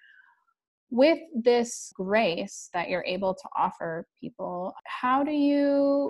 with 0.92 1.20
this 1.36 1.92
grace 1.96 2.70
that 2.74 2.90
you're 2.90 3.06
able 3.06 3.32
to 3.32 3.48
offer 3.56 4.08
people 4.20 4.74
how 4.88 5.24
do 5.24 5.32
you 5.32 6.10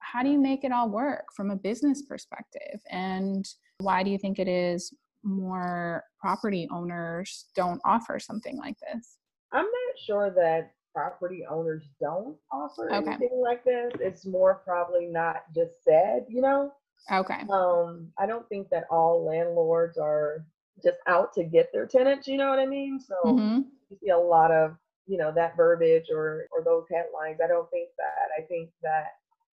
how 0.00 0.22
do 0.22 0.30
you 0.30 0.38
make 0.40 0.64
it 0.64 0.72
all 0.72 0.88
work 0.88 1.24
from 1.34 1.50
a 1.50 1.56
business 1.56 2.02
perspective? 2.02 2.80
And 2.90 3.46
why 3.78 4.02
do 4.02 4.10
you 4.10 4.18
think 4.18 4.38
it 4.38 4.48
is 4.48 4.92
more 5.22 6.04
property 6.18 6.68
owners 6.72 7.46
don't 7.54 7.80
offer 7.84 8.18
something 8.18 8.56
like 8.56 8.76
this? 8.80 9.18
I'm 9.52 9.64
not 9.64 9.98
sure 10.06 10.30
that 10.30 10.72
property 10.94 11.44
owners 11.48 11.84
don't 12.00 12.36
offer 12.52 12.92
okay. 12.92 13.10
anything 13.10 13.40
like 13.42 13.64
this. 13.64 13.92
It's 14.00 14.26
more 14.26 14.62
probably 14.64 15.06
not 15.06 15.44
just 15.54 15.84
said, 15.84 16.26
you 16.28 16.40
know? 16.40 16.72
Okay. 17.12 17.42
Um, 17.50 18.08
I 18.18 18.26
don't 18.26 18.48
think 18.48 18.68
that 18.70 18.84
all 18.90 19.24
landlords 19.24 19.98
are 19.98 20.44
just 20.82 20.98
out 21.06 21.32
to 21.34 21.44
get 21.44 21.70
their 21.72 21.86
tenants, 21.86 22.26
you 22.28 22.36
know 22.36 22.50
what 22.50 22.58
I 22.58 22.66
mean? 22.66 23.00
So 23.00 23.14
mm-hmm. 23.24 23.60
you 23.90 23.96
see 24.02 24.10
a 24.10 24.18
lot 24.18 24.50
of, 24.50 24.76
you 25.06 25.16
know, 25.16 25.32
that 25.34 25.56
verbiage 25.56 26.06
or 26.12 26.46
or 26.52 26.62
those 26.62 26.84
headlines. 26.90 27.40
I 27.42 27.48
don't 27.48 27.70
think 27.70 27.88
that. 27.96 28.42
I 28.42 28.46
think 28.46 28.70
that 28.82 29.06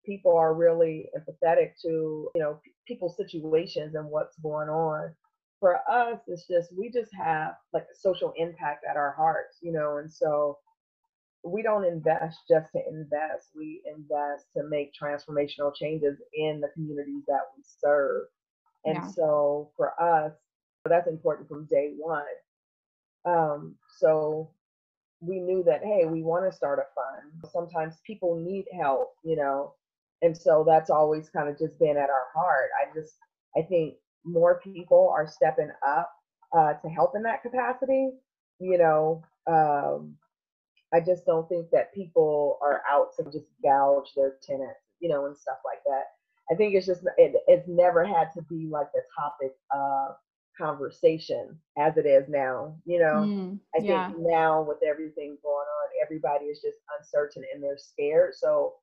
people 0.05 0.37
are 0.37 0.55
really 0.55 1.09
empathetic 1.17 1.73
to 1.83 2.31
you 2.35 2.43
know 2.43 2.61
people's 2.87 3.17
situations 3.17 3.95
and 3.95 4.07
what's 4.07 4.37
going 4.39 4.69
on 4.69 5.11
for 5.61 5.79
us 5.91 6.21
it's 6.27 6.47
just 6.47 6.71
we 6.77 6.91
just 6.91 7.11
have 7.15 7.53
like 7.73 7.85
a 7.85 7.97
social 7.99 8.33
impact 8.37 8.85
at 8.89 8.97
our 8.97 9.15
hearts 9.17 9.59
you 9.63 9.73
know 9.73 9.99
and 9.99 10.13
so 10.13 10.59
we 11.45 11.63
don't 11.63 11.85
invest 11.85 12.39
just 12.49 12.73
to 12.73 12.81
invest. 12.89 13.51
We 13.55 13.83
invest 13.87 14.47
to 14.57 14.65
make 14.69 14.93
transformational 14.95 15.75
changes 15.75 16.19
in 16.33 16.61
the 16.61 16.69
communities 16.69 17.23
that 17.29 17.43
we 17.57 17.63
serve. 17.83 18.23
And 18.87 18.97
yeah. 18.97 19.11
so 19.11 19.71
for 19.77 19.93
us 20.01 20.33
that's 20.87 21.09
important 21.09 21.49
from 21.49 21.67
day 21.67 21.93
one. 21.97 22.25
Um, 23.25 23.75
so 23.99 24.51
we 25.21 25.41
knew 25.41 25.63
that 25.65 25.83
hey 25.83 26.05
we 26.07 26.23
want 26.23 26.51
to 26.51 26.57
start 26.57 26.79
a 26.79 26.85
fund. 26.95 27.51
Sometimes 27.53 27.95
people 28.07 28.37
need 28.37 28.65
help 28.79 29.13
you 29.25 29.37
know? 29.37 29.75
And 30.23 30.37
so 30.37 30.65
that's 30.67 30.91
always 30.91 31.29
kind 31.29 31.49
of 31.49 31.59
just 31.59 31.79
been 31.79 31.97
at 31.97 32.11
our 32.11 32.27
heart. 32.35 32.71
I 32.81 32.95
just 32.95 33.15
i 33.57 33.63
think 33.63 33.95
more 34.25 34.61
people 34.61 35.13
are 35.15 35.27
stepping 35.27 35.71
up 35.87 36.11
uh, 36.57 36.73
to 36.75 36.89
help 36.89 37.13
in 37.17 37.23
that 37.23 37.43
capacity 37.43 38.11
you 38.61 38.79
know? 38.79 39.23
Um, 39.47 40.17
i 40.95 41.01
just 41.01 41.27
don't 41.27 41.49
think 41.49 41.71
that 41.71 41.95
people 41.95 42.59
are 42.63 42.83
out 42.91 43.09
to 43.17 43.25
just 43.25 43.47
gouge 43.63 44.13
their 44.17 44.37
tenants 44.43 44.81
you 45.01 45.09
know 45.09 45.27
and 45.27 45.37
stuff 45.37 45.59
like 45.65 45.83
that 45.85 46.05
i 46.51 46.57
think 46.57 46.75
it's 46.75 46.87
just 46.87 47.03
it, 47.19 47.35
it's 47.47 47.69
never 47.69 48.05
had 48.05 48.29
to 48.33 48.43
be 48.43 48.69
like 48.71 48.91
the 48.93 49.03
topic 49.19 49.53
of 49.75 50.17
conversation 50.57 51.59
as 51.79 51.97
it 51.97 52.07
is 52.07 52.29
now 52.29 52.77
you 52.85 53.01
know 53.01 53.25
mm, 53.27 53.59
i 53.75 53.83
yeah. 53.83 54.07
think 54.07 54.21
now 54.21 54.63
with 54.63 54.79
everything 54.87 55.37
going 55.43 55.67
on 55.67 55.89
everybody 56.05 56.45
is 56.45 56.61
just 56.61 56.79
uncertain 56.99 57.43
and 57.53 57.63
they're 57.63 57.77
scared 57.77 58.33
so 58.37 58.75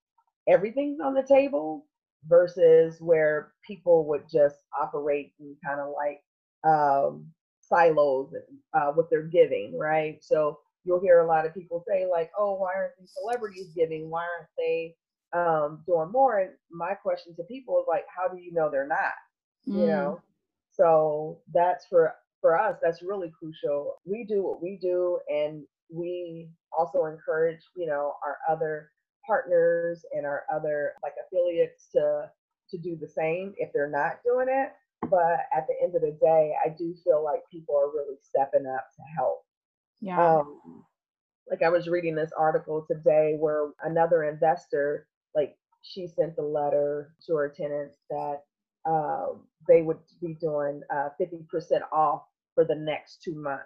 everything's 0.49 0.99
on 0.99 1.13
the 1.13 1.23
table 1.23 1.85
versus 2.27 2.99
where 2.99 3.53
people 3.65 4.05
would 4.07 4.23
just 4.31 4.57
operate 4.79 5.33
in 5.39 5.55
kind 5.65 5.79
of 5.79 5.93
like 5.95 6.21
um, 6.63 7.25
silos 7.61 8.33
uh, 8.73 8.91
with 8.95 9.09
their 9.09 9.23
giving, 9.23 9.77
right? 9.77 10.23
So 10.23 10.59
you'll 10.83 11.01
hear 11.01 11.19
a 11.19 11.27
lot 11.27 11.45
of 11.45 11.53
people 11.53 11.83
say 11.87 12.05
like, 12.09 12.31
"Oh, 12.37 12.55
why 12.55 12.73
aren't 12.75 12.97
these 12.99 13.13
celebrities 13.19 13.71
giving? 13.75 14.09
Why 14.09 14.23
aren't 14.23 14.49
they 14.57 14.95
um, 15.33 15.83
doing 15.85 16.11
more?" 16.11 16.39
And 16.39 16.51
my 16.71 16.93
question 16.93 17.35
to 17.35 17.43
people 17.43 17.79
is 17.79 17.85
like, 17.87 18.05
"How 18.15 18.27
do 18.27 18.41
you 18.41 18.51
know 18.53 18.69
they're 18.69 18.87
not?" 18.87 19.13
Mm. 19.67 19.79
You 19.79 19.87
know. 19.87 20.21
So 20.71 21.39
that's 21.53 21.85
for 21.87 22.15
for 22.39 22.59
us. 22.59 22.77
That's 22.81 23.03
really 23.03 23.31
crucial. 23.37 23.95
We 24.05 24.25
do 24.27 24.43
what 24.43 24.61
we 24.61 24.77
do, 24.81 25.19
and 25.29 25.63
we 25.89 26.49
also 26.77 27.05
encourage 27.05 27.61
you 27.75 27.87
know 27.87 28.13
our 28.25 28.37
other 28.49 28.91
partners 29.25 30.03
and 30.13 30.25
our 30.25 30.43
other 30.53 30.93
like 31.03 31.13
affiliates 31.25 31.87
to 31.93 32.29
to 32.69 32.77
do 32.77 32.97
the 32.99 33.07
same 33.07 33.53
if 33.57 33.71
they're 33.73 33.89
not 33.89 34.19
doing 34.23 34.47
it. 34.49 34.71
But 35.09 35.45
at 35.55 35.67
the 35.67 35.75
end 35.83 35.95
of 35.95 36.01
the 36.01 36.17
day, 36.21 36.53
I 36.63 36.69
do 36.69 36.95
feel 37.03 37.23
like 37.23 37.41
people 37.51 37.75
are 37.75 37.91
really 37.91 38.17
stepping 38.21 38.65
up 38.65 38.87
to 38.95 39.01
help. 39.17 39.43
Yeah. 40.01 40.37
Um, 40.37 40.83
like 41.49 41.61
I 41.63 41.69
was 41.69 41.87
reading 41.87 42.15
this 42.15 42.31
article 42.37 42.85
today 42.89 43.35
where 43.39 43.71
another 43.83 44.23
investor, 44.23 45.07
like 45.35 45.55
she 45.81 46.07
sent 46.07 46.37
a 46.39 46.43
letter 46.43 47.13
to 47.27 47.35
her 47.35 47.49
tenants 47.49 47.97
that 48.09 48.41
um, 48.85 49.41
they 49.67 49.81
would 49.81 49.99
be 50.21 50.35
doing 50.39 50.81
uh, 50.93 51.09
50% 51.19 51.45
off 51.91 52.23
for 52.55 52.65
the 52.65 52.75
next 52.75 53.21
two 53.23 53.35
months. 53.35 53.65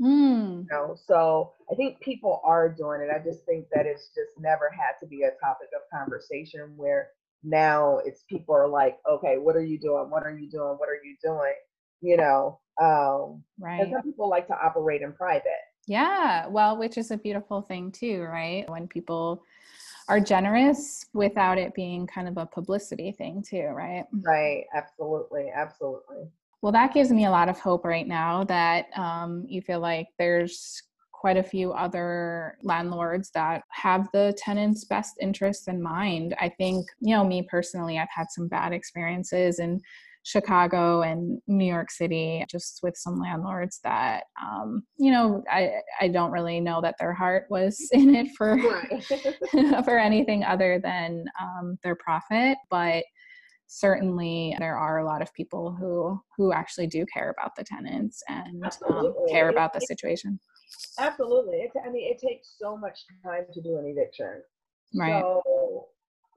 Mm. 0.00 0.62
You 0.62 0.66
know, 0.70 0.96
so 1.06 1.52
I 1.70 1.74
think 1.74 2.00
people 2.00 2.40
are 2.44 2.68
doing 2.68 3.00
it. 3.02 3.10
I 3.14 3.22
just 3.22 3.44
think 3.44 3.66
that 3.72 3.86
it's 3.86 4.08
just 4.08 4.30
never 4.38 4.70
had 4.70 4.98
to 5.00 5.06
be 5.06 5.22
a 5.22 5.30
topic 5.44 5.68
of 5.74 5.98
conversation 5.98 6.72
where 6.76 7.08
now 7.42 7.98
it's 8.04 8.24
people 8.28 8.54
are 8.54 8.68
like, 8.68 8.96
okay, 9.08 9.36
what 9.38 9.56
are 9.56 9.64
you 9.64 9.78
doing? 9.78 10.08
What 10.08 10.22
are 10.22 10.36
you 10.36 10.50
doing? 10.50 10.76
What 10.78 10.88
are 10.88 11.00
you 11.04 11.16
doing? 11.22 11.54
You 12.00 12.16
know, 12.16 12.60
um, 12.80 13.44
right. 13.58 13.90
some 13.90 14.02
people 14.02 14.28
like 14.28 14.46
to 14.46 14.54
operate 14.54 15.02
in 15.02 15.12
private. 15.12 15.44
Yeah, 15.90 16.46
well, 16.46 16.76
which 16.76 16.96
is 16.96 17.10
a 17.10 17.16
beautiful 17.16 17.62
thing 17.62 17.90
too, 17.90 18.22
right? 18.22 18.64
When 18.70 18.86
people 18.86 19.42
are 20.08 20.20
generous 20.20 21.04
without 21.14 21.58
it 21.58 21.74
being 21.74 22.06
kind 22.06 22.28
of 22.28 22.36
a 22.36 22.46
publicity 22.46 23.10
thing 23.10 23.42
too, 23.42 23.64
right? 23.74 24.04
Right, 24.24 24.66
absolutely, 24.72 25.50
absolutely. 25.52 26.28
Well, 26.62 26.70
that 26.70 26.94
gives 26.94 27.10
me 27.10 27.24
a 27.24 27.30
lot 27.32 27.48
of 27.48 27.58
hope 27.58 27.84
right 27.84 28.06
now 28.06 28.44
that 28.44 28.86
um, 28.96 29.44
you 29.48 29.62
feel 29.62 29.80
like 29.80 30.06
there's 30.16 30.80
quite 31.10 31.36
a 31.36 31.42
few 31.42 31.72
other 31.72 32.56
landlords 32.62 33.32
that 33.32 33.64
have 33.70 34.08
the 34.12 34.32
tenants' 34.38 34.84
best 34.84 35.16
interests 35.20 35.66
in 35.66 35.82
mind. 35.82 36.36
I 36.40 36.50
think, 36.50 36.86
you 37.00 37.16
know, 37.16 37.24
me 37.24 37.42
personally, 37.42 37.98
I've 37.98 38.06
had 38.14 38.30
some 38.30 38.46
bad 38.46 38.72
experiences 38.72 39.58
in 39.58 39.80
Chicago 40.22 41.02
and 41.02 41.40
New 41.46 41.64
York 41.64 41.90
City, 41.90 42.44
just 42.48 42.80
with 42.82 42.96
some 42.96 43.18
landlords 43.18 43.80
that, 43.84 44.24
um, 44.40 44.82
you 44.98 45.10
know, 45.10 45.42
I, 45.50 45.70
I 46.00 46.08
don't 46.08 46.30
really 46.30 46.60
know 46.60 46.80
that 46.82 46.96
their 46.98 47.14
heart 47.14 47.46
was 47.50 47.88
in 47.92 48.14
it 48.14 48.28
for, 48.36 48.58
for 49.84 49.98
anything 49.98 50.44
other 50.44 50.78
than 50.82 51.24
um, 51.40 51.78
their 51.82 51.96
profit. 51.96 52.58
But 52.70 53.04
certainly 53.66 54.54
there 54.58 54.76
are 54.76 54.98
a 54.98 55.06
lot 55.06 55.22
of 55.22 55.32
people 55.32 55.74
who 55.78 56.20
who 56.36 56.52
actually 56.52 56.88
do 56.88 57.06
care 57.12 57.32
about 57.38 57.54
the 57.56 57.62
tenants 57.62 58.20
and 58.28 58.64
um, 58.88 59.14
care 59.28 59.48
about 59.48 59.72
the 59.72 59.80
situation. 59.80 60.38
Absolutely. 60.98 61.58
It, 61.58 61.70
i 61.86 61.88
mean 61.88 62.10
it 62.10 62.20
takes 62.20 62.56
so 62.60 62.76
much 62.76 62.98
time 63.24 63.44
to 63.52 63.60
do 63.62 63.78
an 63.78 63.86
eviction. 63.86 64.42
Right. 64.94 65.20
So 65.22 65.40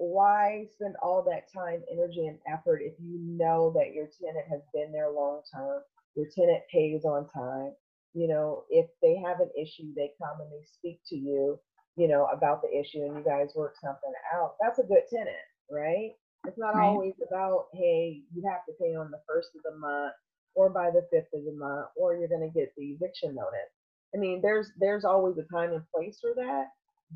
why 0.03 0.65
spend 0.73 0.95
all 1.01 1.23
that 1.23 1.51
time 1.53 1.81
energy 1.91 2.27
and 2.27 2.37
effort 2.51 2.81
if 2.83 2.93
you 2.99 3.19
know 3.19 3.71
that 3.75 3.93
your 3.93 4.07
tenant 4.19 4.45
has 4.49 4.61
been 4.73 4.91
there 4.91 5.11
long 5.11 5.41
term 5.53 5.81
your 6.15 6.27
tenant 6.35 6.61
pays 6.71 7.05
on 7.05 7.27
time 7.29 7.71
you 8.13 8.27
know 8.27 8.63
if 8.69 8.87
they 9.01 9.15
have 9.15 9.39
an 9.39 9.49
issue 9.59 9.93
they 9.95 10.11
come 10.21 10.41
and 10.41 10.51
they 10.51 10.65
speak 10.65 10.99
to 11.07 11.15
you 11.15 11.59
you 11.95 12.07
know 12.07 12.27
about 12.33 12.61
the 12.61 12.79
issue 12.79 13.03
and 13.03 13.17
you 13.17 13.23
guys 13.23 13.49
work 13.55 13.75
something 13.81 14.13
out 14.35 14.55
that's 14.61 14.79
a 14.79 14.83
good 14.83 15.03
tenant 15.09 15.35
right 15.71 16.11
it's 16.45 16.57
not 16.57 16.75
right. 16.75 16.85
always 16.85 17.13
about, 17.25 17.67
hey, 17.73 18.21
you 18.33 18.43
have 18.49 18.65
to 18.65 18.73
pay 18.79 18.95
on 18.95 19.11
the 19.11 19.21
first 19.27 19.49
of 19.55 19.63
the 19.63 19.77
month 19.79 20.13
or 20.55 20.69
by 20.69 20.91
the 20.91 21.07
fifth 21.11 21.33
of 21.33 21.45
the 21.45 21.55
month, 21.57 21.87
or 21.95 22.15
you're 22.15 22.27
going 22.27 22.47
to 22.47 22.59
get 22.59 22.73
the 22.77 22.91
eviction 22.91 23.33
notice. 23.33 23.71
I 24.13 24.19
mean, 24.19 24.41
there's 24.41 24.69
there's 24.79 25.05
always 25.05 25.37
a 25.37 25.53
time 25.53 25.71
and 25.73 25.81
place 25.93 26.19
for 26.21 26.33
that, 26.35 26.67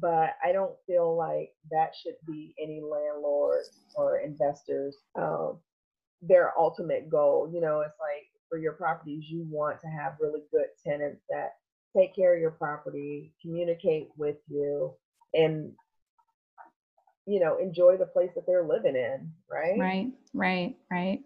but 0.02 0.36
I 0.44 0.52
don't 0.52 0.76
feel 0.86 1.16
like 1.16 1.52
that 1.72 1.92
should 1.96 2.16
be 2.28 2.54
any 2.62 2.82
landlord 2.82 3.64
or 3.96 4.20
investors 4.20 4.96
um, 5.16 5.60
their 6.22 6.58
ultimate 6.58 7.10
goal. 7.10 7.50
You 7.54 7.62
know, 7.62 7.82
it's 7.82 7.98
like 8.00 8.28
for 8.50 8.58
your 8.58 8.74
properties, 8.74 9.26
you 9.28 9.46
want 9.50 9.80
to 9.82 9.88
have 9.88 10.18
really 10.20 10.42
good 10.52 10.68
tenants 10.86 11.22
that 11.30 11.54
take 11.96 12.16
care 12.16 12.36
of 12.36 12.42
your 12.42 12.52
property, 12.52 13.34
communicate 13.42 14.10
with 14.18 14.38
you, 14.48 14.94
and 15.34 15.72
you 17.28 17.40
know 17.40 17.58
enjoy 17.58 17.98
the 17.98 18.06
place 18.06 18.32
that 18.34 18.48
they're 18.48 18.64
living 18.64 18.96
in 18.96 19.30
right 19.52 19.78
right 19.78 20.12
right 20.34 20.76
right 20.90 21.20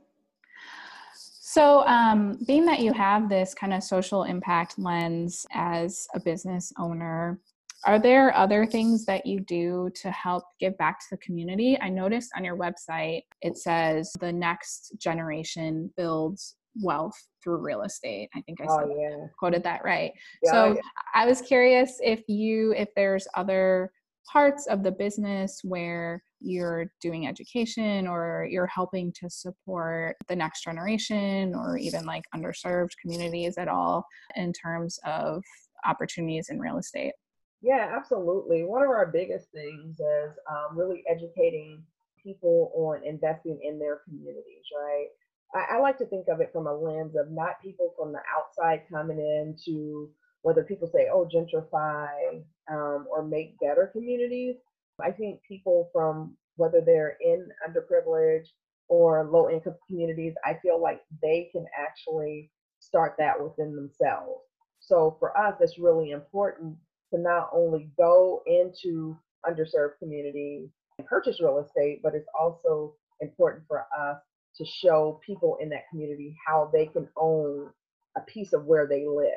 so 1.13 1.85
um, 1.85 2.37
being 2.47 2.65
that 2.65 2.79
you 2.79 2.93
have 2.93 3.27
this 3.27 3.53
kind 3.53 3.73
of 3.73 3.83
social 3.83 4.23
impact 4.23 4.79
lens 4.79 5.45
as 5.51 6.07
a 6.15 6.19
business 6.19 6.71
owner 6.79 7.39
are 7.85 7.99
there 7.99 8.35
other 8.35 8.65
things 8.65 9.05
that 9.05 9.25
you 9.25 9.39
do 9.39 9.89
to 9.95 10.11
help 10.11 10.43
give 10.59 10.77
back 10.77 10.99
to 10.99 11.05
the 11.11 11.17
community 11.17 11.77
i 11.81 11.89
noticed 11.89 12.31
on 12.35 12.43
your 12.43 12.57
website 12.57 13.23
it 13.41 13.57
says 13.57 14.11
the 14.19 14.31
next 14.31 14.93
generation 14.97 15.91
builds 15.97 16.55
wealth 16.81 17.15
through 17.43 17.57
real 17.57 17.81
estate 17.81 18.29
i 18.35 18.41
think 18.41 18.61
i 18.61 18.65
oh, 18.69 18.79
said, 18.79 18.87
yeah. 18.97 19.25
quoted 19.37 19.63
that 19.63 19.83
right 19.83 20.11
yeah, 20.43 20.51
so 20.51 20.73
yeah. 20.73 20.81
i 21.13 21.25
was 21.25 21.41
curious 21.41 21.97
if 22.01 22.21
you 22.27 22.73
if 22.77 22.87
there's 22.95 23.27
other 23.35 23.91
parts 24.31 24.67
of 24.67 24.83
the 24.83 24.91
business 24.91 25.59
where 25.63 26.23
you're 26.39 26.91
doing 27.01 27.27
education 27.27 28.07
or 28.07 28.47
you're 28.49 28.67
helping 28.67 29.11
to 29.13 29.29
support 29.29 30.15
the 30.27 30.35
next 30.35 30.63
generation 30.63 31.53
or 31.55 31.77
even 31.77 32.05
like 32.05 32.23
underserved 32.35 32.91
communities 33.01 33.57
at 33.57 33.67
all 33.67 34.05
in 34.35 34.51
terms 34.53 34.99
of 35.05 35.43
opportunities 35.85 36.49
in 36.49 36.59
real 36.59 36.77
estate? 36.77 37.13
Yeah, 37.61 37.93
absolutely. 37.95 38.63
One 38.63 38.81
of 38.81 38.89
our 38.89 39.05
biggest 39.05 39.51
things 39.51 39.99
is 39.99 40.31
um, 40.49 40.77
really 40.77 41.03
educating 41.09 41.83
people 42.21 42.71
on 42.75 43.03
investing 43.05 43.59
in 43.63 43.77
their 43.77 44.01
communities, 44.05 44.65
right? 44.75 45.07
I, 45.53 45.75
I, 45.75 45.79
like 45.79 45.97
to 45.99 46.05
think 46.05 46.27
of 46.27 46.39
it 46.41 46.51
from 46.53 46.67
a 46.67 46.73
lens 46.73 47.15
of 47.15 47.31
not 47.31 47.61
people 47.61 47.93
from 47.97 48.13
the 48.13 48.21
outside 48.35 48.83
coming 48.91 49.19
in 49.19 49.55
to 49.65 50.09
whether 50.43 50.63
people 50.63 50.87
say, 50.87 51.07
oh, 51.11 51.27
gentrify 51.31 52.41
um, 52.71 53.05
or 53.11 53.23
make 53.23 53.59
better 53.59 53.89
communities. 53.91 54.55
I 55.03 55.11
think 55.11 55.41
people 55.47 55.89
from 55.93 56.37
whether 56.55 56.81
they're 56.81 57.17
in 57.21 57.47
underprivileged 57.67 58.49
or 58.87 59.29
low 59.31 59.49
income 59.49 59.75
communities, 59.87 60.33
I 60.45 60.57
feel 60.61 60.81
like 60.81 61.01
they 61.21 61.49
can 61.51 61.65
actually 61.79 62.51
start 62.79 63.15
that 63.19 63.41
within 63.41 63.75
themselves. 63.75 64.41
So 64.79 65.15
for 65.19 65.37
us, 65.37 65.55
it's 65.61 65.77
really 65.77 66.11
important 66.11 66.75
to 67.13 67.19
not 67.19 67.49
only 67.53 67.89
go 67.97 68.41
into 68.45 69.17
underserved 69.45 69.97
communities 69.99 70.69
and 70.97 71.07
purchase 71.07 71.41
real 71.41 71.59
estate, 71.59 72.01
but 72.03 72.15
it's 72.15 72.27
also 72.39 72.93
important 73.21 73.63
for 73.67 73.85
us 73.97 74.17
to 74.57 74.65
show 74.65 75.19
people 75.25 75.57
in 75.61 75.69
that 75.69 75.87
community 75.89 76.35
how 76.45 76.69
they 76.73 76.85
can 76.87 77.07
own 77.17 77.69
a 78.17 78.21
piece 78.21 78.53
of 78.53 78.65
where 78.65 78.87
they 78.87 79.05
live 79.07 79.31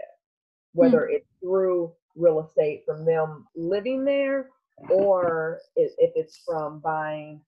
whether 0.75 1.09
mm. 1.11 1.16
it's 1.16 1.31
through 1.40 1.92
real 2.16 2.44
estate 2.46 2.83
from 2.85 3.05
them 3.05 3.46
living 3.57 4.05
there 4.05 4.51
or 4.90 5.61
if 5.77 5.92
it's 5.96 6.42
from 6.46 6.81
buying 6.81 7.40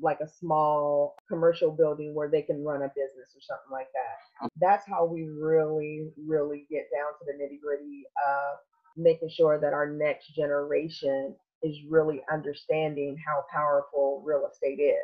like 0.00 0.18
a 0.20 0.28
small 0.38 1.14
commercial 1.28 1.70
building 1.70 2.14
where 2.14 2.30
they 2.30 2.40
can 2.40 2.64
run 2.64 2.82
a 2.82 2.88
business 2.88 3.34
or 3.34 3.42
something 3.42 3.70
like 3.70 3.88
that. 3.92 4.48
That's 4.58 4.86
how 4.86 5.04
we 5.04 5.28
really, 5.28 6.10
really 6.26 6.66
get 6.70 6.86
down 6.90 7.12
to 7.18 7.26
the 7.26 7.32
nitty 7.32 7.60
gritty 7.60 8.04
of 8.26 8.58
making 9.02 9.30
sure 9.30 9.60
that 9.60 9.72
our 9.72 9.90
next 9.90 10.34
generation 10.34 11.34
is 11.62 11.76
really 11.88 12.22
understanding 12.32 13.16
how 13.26 13.44
powerful 13.52 14.22
real 14.24 14.48
estate 14.50 14.82
is. 14.82 14.96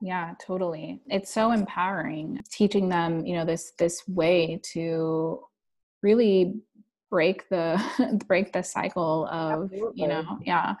Yeah, 0.00 0.34
totally. 0.44 1.00
It's 1.06 1.32
so 1.32 1.52
empowering 1.52 2.40
teaching 2.50 2.88
them, 2.88 3.24
you 3.24 3.34
know, 3.34 3.44
this 3.44 3.72
this 3.78 4.02
way 4.08 4.60
to 4.72 5.40
really 6.02 6.60
break 7.12 7.46
the 7.50 7.80
break 8.26 8.52
the 8.52 8.62
cycle 8.62 9.28
of 9.30 9.64
Absolutely. 9.64 10.02
you 10.02 10.08
know 10.08 10.38
yeah 10.44 10.74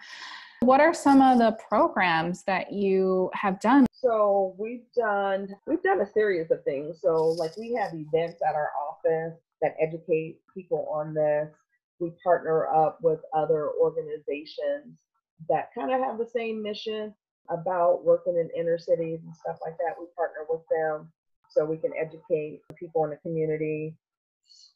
what 0.60 0.80
are 0.80 0.94
some 0.94 1.20
of 1.20 1.38
the 1.38 1.56
programs 1.68 2.42
that 2.44 2.72
you 2.72 3.30
have 3.34 3.60
done 3.60 3.86
so 3.92 4.54
we've 4.58 4.86
done 4.96 5.46
we've 5.66 5.82
done 5.82 6.00
a 6.00 6.10
series 6.10 6.50
of 6.50 6.64
things 6.64 6.98
so 7.02 7.26
like 7.38 7.54
we 7.58 7.74
have 7.74 7.92
events 7.92 8.40
at 8.48 8.54
our 8.54 8.70
office 8.88 9.38
that 9.60 9.76
educate 9.78 10.38
people 10.54 10.88
on 10.90 11.12
this 11.12 11.50
we 12.00 12.12
partner 12.22 12.66
up 12.66 12.98
with 13.02 13.20
other 13.34 13.70
organizations 13.80 15.00
that 15.48 15.70
kind 15.74 15.92
of 15.92 16.00
have 16.00 16.18
the 16.18 16.26
same 16.26 16.62
mission 16.62 17.14
about 17.50 18.04
working 18.04 18.36
in 18.36 18.48
inner 18.58 18.78
cities 18.78 19.20
and 19.24 19.34
stuff 19.34 19.58
like 19.64 19.76
that. 19.78 19.94
We 19.98 20.06
partner 20.16 20.46
with 20.48 20.62
them 20.70 21.10
so 21.50 21.64
we 21.64 21.76
can 21.76 21.92
educate 21.98 22.60
people 22.78 23.04
in 23.04 23.10
the 23.10 23.16
community. 23.16 23.96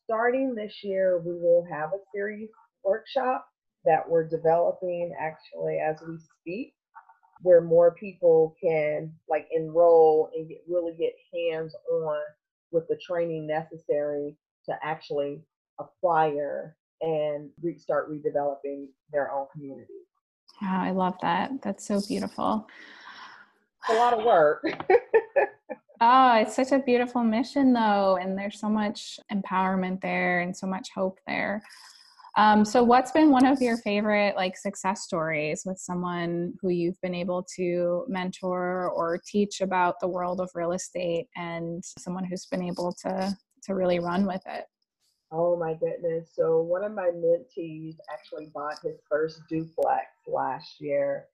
Starting 0.05 0.55
this 0.55 0.83
year, 0.83 1.19
we 1.19 1.33
will 1.33 1.67
have 1.71 1.91
a 1.91 2.05
series 2.15 2.49
workshop 2.85 3.47
that 3.85 4.09
we're 4.09 4.29
developing 4.29 5.15
actually 5.19 5.79
as 5.79 5.97
we 6.07 6.19
speak, 6.41 6.75
where 7.43 7.61
more 7.61 7.95
people 7.95 8.57
can 8.63 9.13
like 9.29 9.47
enroll 9.53 10.31
and 10.35 10.49
get, 10.49 10.59
really 10.69 10.95
get 10.99 11.13
hands 11.35 11.75
on 11.93 12.19
with 12.73 12.87
the 12.89 12.97
training 12.97 13.47
necessary 13.47 14.37
to 14.67 14.75
actually 14.83 15.41
acquire 15.79 16.77
and 17.01 17.51
restart 17.63 18.11
redeveloping 18.11 18.87
their 19.13 19.33
own 19.33 19.47
community. 19.53 19.93
Wow, 20.63 20.83
I 20.83 20.91
love 20.91 21.15
that. 21.23 21.63
That's 21.63 21.87
so 21.87 22.01
beautiful. 22.07 22.67
It's 23.83 23.91
a 23.91 24.01
lot 24.01 24.19
of 24.19 24.25
work. 24.25 24.65
Oh, 26.01 26.35
it's 26.37 26.55
such 26.55 26.73
a 26.73 26.79
beautiful 26.79 27.25
mission, 27.25 27.73
though, 27.73 28.19
and 28.21 28.37
there's 28.37 28.61
so 28.61 28.69
much 28.69 29.19
empowerment 29.33 30.03
there 30.03 30.41
and 30.41 30.55
so 30.55 30.67
much 30.67 30.91
hope 30.95 31.19
there. 31.27 31.63
Um, 32.37 32.67
so, 32.67 32.85
what's 32.85 33.13
been 33.13 33.31
one 33.31 33.47
of 33.47 33.63
your 33.63 33.79
favorite 33.79 34.37
like 34.37 34.59
success 34.59 35.05
stories 35.05 35.63
with 35.65 35.79
someone 35.79 36.53
who 36.61 36.69
you've 36.69 37.01
been 37.01 37.15
able 37.15 37.47
to 37.57 38.05
mentor 38.09 38.91
or 38.91 39.19
teach 39.27 39.63
about 39.63 39.99
the 40.01 40.09
world 40.09 40.39
of 40.39 40.51
real 40.55 40.73
estate, 40.73 41.29
and 41.35 41.83
someone 41.99 42.25
who's 42.25 42.45
been 42.45 42.63
able 42.63 42.93
to 43.05 43.35
to 43.63 43.75
really 43.75 43.99
run 43.99 44.27
with 44.27 44.43
it? 44.47 44.67
Oh 45.33 45.57
my 45.57 45.75
goodness! 45.75 46.31
So, 46.35 46.61
one 46.63 46.85
of 46.85 46.93
my 46.93 47.11
mentees 47.11 47.97
actually 48.13 48.47
bought 48.55 48.81
his 48.83 48.99
first 49.11 49.43
duplex 49.49 50.07
last 50.27 50.81
year, 50.81 51.27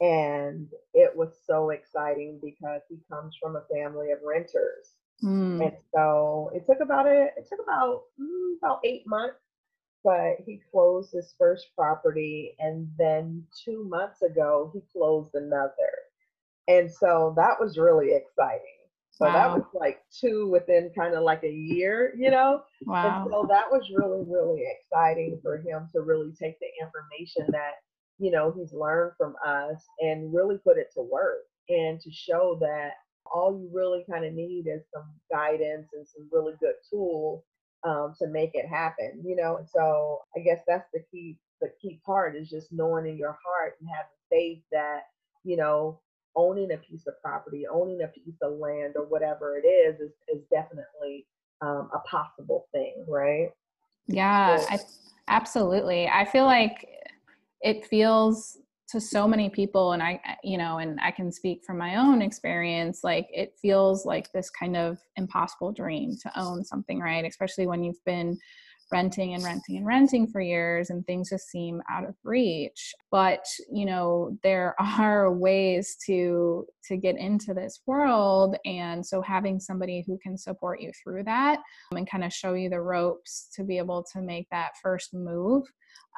and 0.00 0.68
it 0.94 1.16
was 1.16 1.30
so 1.46 1.70
exciting 1.70 2.40
because 2.44 2.82
he 2.90 2.98
comes 3.10 3.36
from 3.42 3.56
a 3.56 3.64
family 3.74 4.10
of 4.12 4.18
renters. 4.24 4.94
Mm. 5.24 5.62
And 5.62 5.76
so 5.94 6.50
it 6.54 6.66
took 6.66 6.80
about 6.82 7.06
a, 7.06 7.28
it 7.36 7.48
took 7.48 7.60
about 7.62 8.02
mm, 8.20 8.58
about 8.58 8.80
eight 8.84 9.04
months, 9.06 9.40
but 10.04 10.36
he 10.44 10.60
closed 10.70 11.12
his 11.12 11.34
first 11.38 11.68
property, 11.76 12.54
and 12.58 12.88
then 12.98 13.44
two 13.64 13.84
months 13.88 14.22
ago 14.22 14.70
he 14.74 14.82
closed 14.92 15.34
another, 15.34 15.92
and 16.68 16.90
so 16.92 17.34
that 17.36 17.58
was 17.60 17.78
really 17.78 18.12
exciting. 18.14 18.81
So 19.22 19.28
wow. 19.28 19.32
that 19.32 19.56
was 19.56 19.64
like 19.74 20.00
two 20.10 20.48
within 20.48 20.90
kind 20.96 21.14
of 21.14 21.22
like 21.22 21.44
a 21.44 21.52
year, 21.52 22.12
you 22.16 22.30
know? 22.30 22.62
Wow. 22.86 23.22
And 23.22 23.30
so 23.30 23.46
that 23.48 23.70
was 23.70 23.88
really, 23.94 24.24
really 24.26 24.64
exciting 24.66 25.38
for 25.42 25.58
him 25.58 25.88
to 25.92 26.00
really 26.02 26.32
take 26.32 26.58
the 26.60 26.66
information 26.80 27.46
that 27.52 27.74
you 28.22 28.30
know, 28.30 28.54
he's 28.56 28.72
learned 28.72 29.12
from 29.18 29.34
us 29.44 29.84
and 29.98 30.32
really 30.32 30.56
put 30.58 30.78
it 30.78 30.88
to 30.94 31.02
work 31.02 31.40
and 31.68 32.00
to 32.00 32.10
show 32.12 32.56
that 32.60 32.92
all 33.34 33.58
you 33.58 33.68
really 33.72 34.04
kind 34.08 34.24
of 34.24 34.32
need 34.32 34.66
is 34.68 34.82
some 34.94 35.10
guidance 35.30 35.88
and 35.92 36.06
some 36.06 36.28
really 36.30 36.54
good 36.60 36.74
tools 36.88 37.42
um, 37.84 38.14
to 38.20 38.28
make 38.28 38.50
it 38.54 38.68
happen, 38.68 39.20
you 39.24 39.34
know. 39.34 39.56
And 39.56 39.68
so 39.68 40.20
I 40.36 40.40
guess 40.40 40.60
that's 40.68 40.88
the 40.92 41.00
key. 41.10 41.38
The 41.60 41.72
key 41.80 42.00
part 42.04 42.36
is 42.36 42.50
just 42.50 42.72
knowing 42.72 43.06
in 43.06 43.16
your 43.16 43.36
heart 43.44 43.74
and 43.80 43.88
having 43.88 44.06
faith 44.30 44.62
that 44.72 45.02
you 45.44 45.56
know 45.56 46.00
owning 46.36 46.72
a 46.72 46.78
piece 46.78 47.06
of 47.06 47.14
property, 47.22 47.64
owning 47.66 48.02
a 48.02 48.08
piece 48.08 48.36
of 48.42 48.58
land 48.58 48.94
or 48.96 49.04
whatever 49.06 49.56
it 49.56 49.66
is, 49.66 50.00
is, 50.00 50.10
is 50.28 50.42
definitely 50.50 51.26
um, 51.60 51.90
a 51.94 51.98
possible 52.00 52.66
thing, 52.72 53.04
right? 53.08 53.50
Yeah, 54.06 54.56
so, 54.56 54.66
I, 54.70 54.78
absolutely. 55.28 56.08
I 56.08 56.24
feel 56.24 56.44
like 56.44 56.86
it 57.60 57.86
feels 57.86 58.58
to 58.88 59.00
so 59.00 59.26
many 59.26 59.48
people 59.48 59.92
and 59.92 60.02
i 60.02 60.20
you 60.44 60.58
know 60.58 60.76
and 60.78 60.98
i 61.02 61.10
can 61.10 61.32
speak 61.32 61.62
from 61.64 61.78
my 61.78 61.96
own 61.96 62.20
experience 62.20 63.00
like 63.02 63.26
it 63.32 63.54
feels 63.60 64.04
like 64.04 64.30
this 64.32 64.50
kind 64.50 64.76
of 64.76 64.98
impossible 65.16 65.72
dream 65.72 66.14
to 66.20 66.30
own 66.38 66.62
something 66.62 67.00
right 67.00 67.24
especially 67.24 67.66
when 67.66 67.82
you've 67.82 68.04
been 68.04 68.38
renting 68.92 69.34
and 69.34 69.42
renting 69.42 69.78
and 69.78 69.86
renting 69.86 70.26
for 70.26 70.40
years 70.40 70.90
and 70.90 71.04
things 71.06 71.30
just 71.30 71.48
seem 71.48 71.82
out 71.90 72.04
of 72.04 72.14
reach. 72.22 72.94
But 73.10 73.44
you 73.70 73.86
know 73.86 74.36
there 74.42 74.74
are 74.98 75.32
ways 75.32 75.96
to 76.06 76.66
to 76.88 76.96
get 76.96 77.16
into 77.16 77.54
this 77.54 77.80
world 77.86 78.56
and 78.64 79.04
so 79.04 79.22
having 79.22 79.60
somebody 79.60 80.04
who 80.06 80.18
can 80.22 80.36
support 80.36 80.80
you 80.80 80.90
through 81.02 81.22
that 81.24 81.60
and 81.92 82.10
kind 82.10 82.24
of 82.24 82.32
show 82.32 82.54
you 82.54 82.68
the 82.68 82.80
ropes 82.80 83.48
to 83.54 83.62
be 83.62 83.78
able 83.78 84.04
to 84.12 84.20
make 84.20 84.48
that 84.50 84.72
first 84.82 85.14
move 85.14 85.62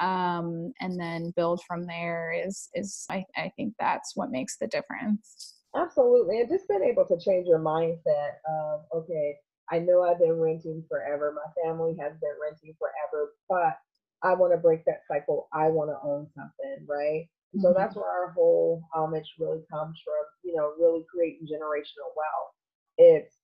um, 0.01 0.73
and 0.81 0.99
then 0.99 1.33
build 1.37 1.61
from 1.67 1.87
there 1.87 2.35
is 2.47 2.69
is 2.75 3.07
I, 3.11 3.25
I 3.37 3.53
think 3.57 3.75
that's 3.79 4.13
what 4.17 4.31
makes 4.31 4.57
the 4.59 4.67
difference. 4.67 5.55
Absolutely 5.77 6.41
and 6.41 6.49
just 6.49 6.69
being 6.69 6.85
able 6.85 7.07
to 7.07 7.19
change 7.19 7.47
your 7.47 7.59
mindset 7.59 8.37
of 8.49 8.81
okay 8.95 9.37
I 9.71 9.79
know 9.79 10.03
I've 10.03 10.19
been 10.19 10.41
renting 10.41 10.85
forever. 10.89 11.35
My 11.35 11.63
family 11.63 11.97
has 12.01 12.13
been 12.21 12.37
renting 12.43 12.75
forever, 12.79 13.33
but 13.49 13.79
I 14.23 14.35
want 14.35 14.53
to 14.53 14.59
break 14.59 14.85
that 14.85 15.03
cycle. 15.09 15.49
I 15.53 15.69
want 15.69 15.91
to 15.91 15.99
own 16.07 16.29
something, 16.35 16.87
right? 16.89 17.29
Mm-hmm. 17.55 17.61
So 17.61 17.75
that's 17.77 17.97
where 17.97 18.09
our 18.09 18.33
whole 18.33 18.83
homage 18.95 19.35
really 19.39 19.63
comes 19.71 20.01
from, 20.05 20.25
you 20.43 20.57
know, 20.57 20.73
really 20.79 21.05
creating 21.11 21.47
generational 21.47 22.13
wealth. 22.17 22.53
It's 22.99 23.37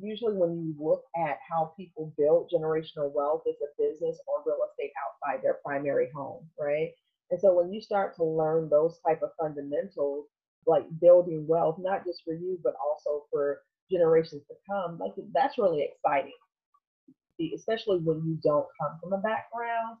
usually 0.00 0.34
when 0.34 0.60
you 0.60 0.74
look 0.78 1.04
at 1.16 1.38
how 1.48 1.72
people 1.76 2.12
build 2.18 2.50
generational 2.52 3.12
wealth 3.14 3.42
as 3.48 3.56
a 3.62 3.82
business 3.82 4.18
or 4.26 4.42
real 4.44 4.58
estate 4.70 4.92
outside 5.04 5.42
their 5.42 5.58
primary 5.64 6.08
home, 6.14 6.46
right? 6.58 6.90
And 7.30 7.40
so 7.40 7.54
when 7.54 7.72
you 7.72 7.80
start 7.80 8.14
to 8.16 8.24
learn 8.24 8.68
those 8.68 8.98
type 9.06 9.22
of 9.22 9.30
fundamentals, 9.40 10.26
like 10.66 10.84
building 11.00 11.46
wealth, 11.48 11.76
not 11.78 12.04
just 12.04 12.22
for 12.24 12.34
you, 12.34 12.58
but 12.62 12.74
also 12.82 13.26
for 13.32 13.62
generations 13.90 14.42
to 14.48 14.54
come, 14.70 14.98
like 14.98 15.12
that's 15.34 15.58
really 15.58 15.82
exciting, 15.82 16.32
especially 17.54 17.98
when 17.98 18.22
you 18.24 18.38
don't 18.42 18.66
come 18.80 18.98
from 19.02 19.12
a 19.12 19.18
background 19.18 19.96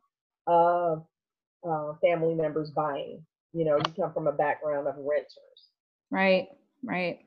of 0.46 1.04
uh, 1.68 1.92
family 2.00 2.34
members 2.34 2.70
buying. 2.70 3.24
You 3.52 3.64
know, 3.64 3.76
you 3.76 3.92
come 3.98 4.12
from 4.12 4.26
a 4.26 4.32
background 4.32 4.86
of 4.86 4.94
renters. 4.98 5.70
Right, 6.10 6.48
right. 6.84 7.20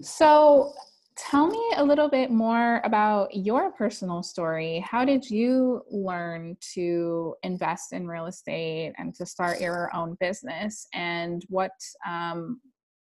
So, 0.00 0.72
tell 1.16 1.48
me 1.48 1.62
a 1.76 1.84
little 1.84 2.08
bit 2.08 2.30
more 2.30 2.80
about 2.84 3.34
your 3.34 3.72
personal 3.72 4.22
story. 4.22 4.82
How 4.88 5.04
did 5.04 5.28
you 5.28 5.82
learn 5.90 6.56
to 6.74 7.34
invest 7.42 7.92
in 7.92 8.06
real 8.06 8.26
estate 8.26 8.94
and 8.96 9.14
to 9.16 9.26
start 9.26 9.60
your 9.60 9.94
own 9.94 10.16
business? 10.18 10.86
And 10.94 11.44
what, 11.48 11.72
um, 12.08 12.60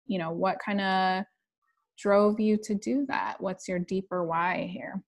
you 0.06 0.19
know, 0.19 0.32
what 0.32 0.58
kind 0.60 0.82
of 0.82 1.23
drove 1.97 2.39
you 2.39 2.58
to 2.58 2.75
do 2.75 3.06
that? 3.08 3.39
What's 3.39 3.67
your 3.67 3.79
deeper 3.79 4.23
why 4.23 4.69
here? 4.71 5.01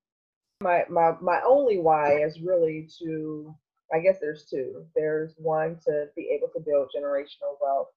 My 0.61 0.83
my 0.89 1.13
my 1.21 1.41
only 1.45 1.79
why 1.79 2.21
is 2.21 2.39
really 2.41 2.87
to 2.99 3.53
I 3.93 3.99
guess 3.99 4.17
there's 4.19 4.45
two. 4.45 4.85
There's 4.95 5.33
one 5.37 5.77
to 5.85 6.07
be 6.15 6.29
able 6.35 6.49
to 6.53 6.59
build 6.59 6.89
generational 6.95 7.57
wealth 7.61 7.89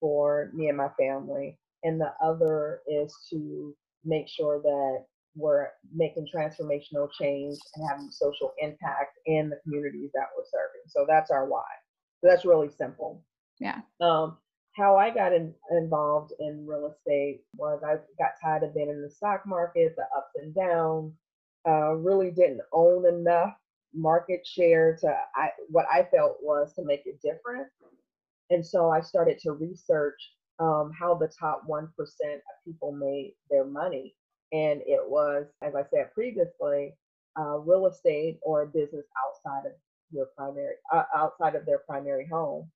for 0.00 0.50
me 0.54 0.68
and 0.68 0.76
my 0.76 0.88
family, 0.98 1.58
and 1.82 2.00
the 2.00 2.12
other 2.22 2.80
is 2.86 3.14
to 3.30 3.74
make 4.04 4.28
sure 4.28 4.60
that 4.60 5.04
we're 5.36 5.68
making 5.92 6.28
transformational 6.32 7.08
change 7.20 7.58
and 7.74 7.88
having 7.88 8.10
social 8.10 8.52
impact 8.58 9.18
in 9.26 9.50
the 9.50 9.58
communities 9.64 10.10
that 10.14 10.28
we're 10.36 10.44
serving. 10.44 10.82
So 10.86 11.04
that's 11.08 11.30
our 11.30 11.46
why. 11.46 11.64
So 12.20 12.28
that's 12.28 12.44
really 12.44 12.70
simple. 12.70 13.22
Yeah. 13.58 13.80
Um, 14.00 14.38
how 14.76 14.96
I 14.96 15.10
got 15.10 15.32
in, 15.32 15.54
involved 15.70 16.32
in 16.40 16.66
real 16.66 16.92
estate 16.92 17.42
was 17.56 17.80
I 17.84 17.94
got 18.18 18.32
tired 18.42 18.64
of 18.64 18.74
being 18.74 18.90
in 18.90 19.02
the 19.02 19.10
stock 19.10 19.46
market, 19.46 19.94
the 19.96 20.02
ups 20.16 20.32
and 20.36 20.54
downs. 20.54 21.14
Uh, 21.66 21.94
really 21.94 22.30
didn't 22.30 22.60
own 22.72 23.06
enough 23.06 23.54
market 23.94 24.46
share 24.46 24.96
to 25.00 25.16
I, 25.34 25.48
what 25.68 25.86
I 25.90 26.06
felt 26.14 26.36
was 26.42 26.74
to 26.74 26.84
make 26.84 27.04
a 27.06 27.16
difference. 27.26 27.70
And 28.50 28.66
so 28.66 28.90
I 28.90 29.00
started 29.00 29.38
to 29.40 29.52
research 29.52 30.18
um, 30.58 30.92
how 30.98 31.14
the 31.14 31.28
top 31.40 31.62
1% 31.68 31.88
of 31.88 32.40
people 32.64 32.92
made 32.92 33.34
their 33.50 33.64
money. 33.64 34.14
And 34.52 34.82
it 34.86 35.00
was, 35.02 35.46
as 35.62 35.74
I 35.74 35.84
said 35.90 36.12
previously, 36.12 36.94
uh, 37.38 37.58
real 37.58 37.86
estate 37.86 38.38
or 38.42 38.62
a 38.62 38.66
business 38.66 39.06
outside 39.26 39.66
of 39.66 39.72
your 40.12 40.26
primary, 40.36 40.74
uh, 40.92 41.04
outside 41.16 41.54
of 41.54 41.66
their 41.66 41.78
primary 41.78 42.28
home. 42.30 42.70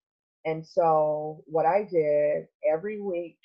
And 0.49 0.67
so 0.67 1.43
what 1.47 1.67
I 1.67 1.83
did 1.83 2.47
every 2.67 3.01
week, 3.01 3.37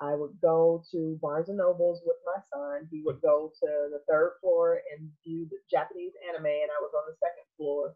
I 0.00 0.14
would 0.14 0.38
go 0.40 0.84
to 0.92 1.18
Barnes 1.20 1.48
and 1.48 1.58
Nobles 1.58 2.02
with 2.06 2.16
my 2.24 2.40
son. 2.52 2.86
He 2.90 3.02
would 3.04 3.20
go 3.20 3.50
to 3.58 3.66
the 3.90 4.00
third 4.08 4.34
floor 4.40 4.80
and 4.92 5.10
view 5.24 5.48
the 5.50 5.56
Japanese 5.68 6.12
anime, 6.28 6.46
and 6.46 6.70
I 6.70 6.80
was 6.82 6.92
on 6.94 7.02
the 7.08 7.16
second 7.18 7.46
floor, 7.56 7.94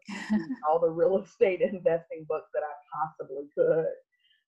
all 0.69 0.79
the 0.79 0.89
real 0.89 1.19
estate 1.19 1.61
investing 1.61 2.25
books 2.27 2.49
that 2.53 2.63
I 2.63 3.05
possibly 3.05 3.45
could. 3.55 3.85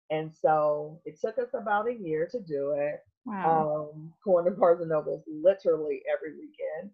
And 0.09 0.31
so 0.33 0.99
it 1.05 1.21
took 1.21 1.37
us 1.37 1.53
about 1.53 1.87
a 1.87 1.93
year 1.93 2.27
to 2.31 2.39
do 2.41 2.75
it. 2.77 2.99
Wow. 3.25 3.91
Um, 3.93 4.13
going 4.25 4.45
to 4.45 4.51
Barnes 4.51 4.81
and 4.81 4.89
Nobles 4.89 5.23
literally 5.27 6.01
every 6.11 6.33
weekend 6.33 6.91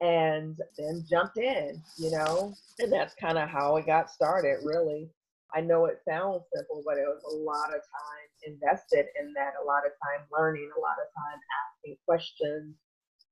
and 0.00 0.56
then 0.76 1.04
jumped 1.08 1.38
in, 1.38 1.80
you 1.98 2.10
know, 2.10 2.54
and 2.78 2.92
that's 2.92 3.14
kind 3.14 3.38
of 3.38 3.48
how 3.48 3.76
it 3.76 3.86
got 3.86 4.10
started, 4.10 4.58
really. 4.64 5.10
I 5.54 5.60
know 5.60 5.86
it 5.86 6.00
sounds 6.06 6.42
simple, 6.54 6.82
but 6.84 6.98
it 6.98 7.06
was 7.06 7.22
a 7.32 7.36
lot 7.36 7.68
of 7.68 7.80
time 7.80 8.28
invested 8.46 9.06
in 9.18 9.32
that, 9.34 9.54
a 9.62 9.64
lot 9.66 9.86
of 9.86 9.92
time 10.02 10.26
learning, 10.32 10.70
a 10.76 10.80
lot 10.80 10.96
of 11.00 11.08
time 11.16 11.40
asking 11.64 11.96
questions, 12.06 12.74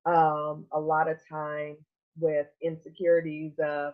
um, 0.07 0.67
a 0.73 0.81
lot 0.81 1.11
of 1.11 1.19
time 1.29 1.77
with 2.19 2.47
insecurities 2.63 3.53
of 3.63 3.93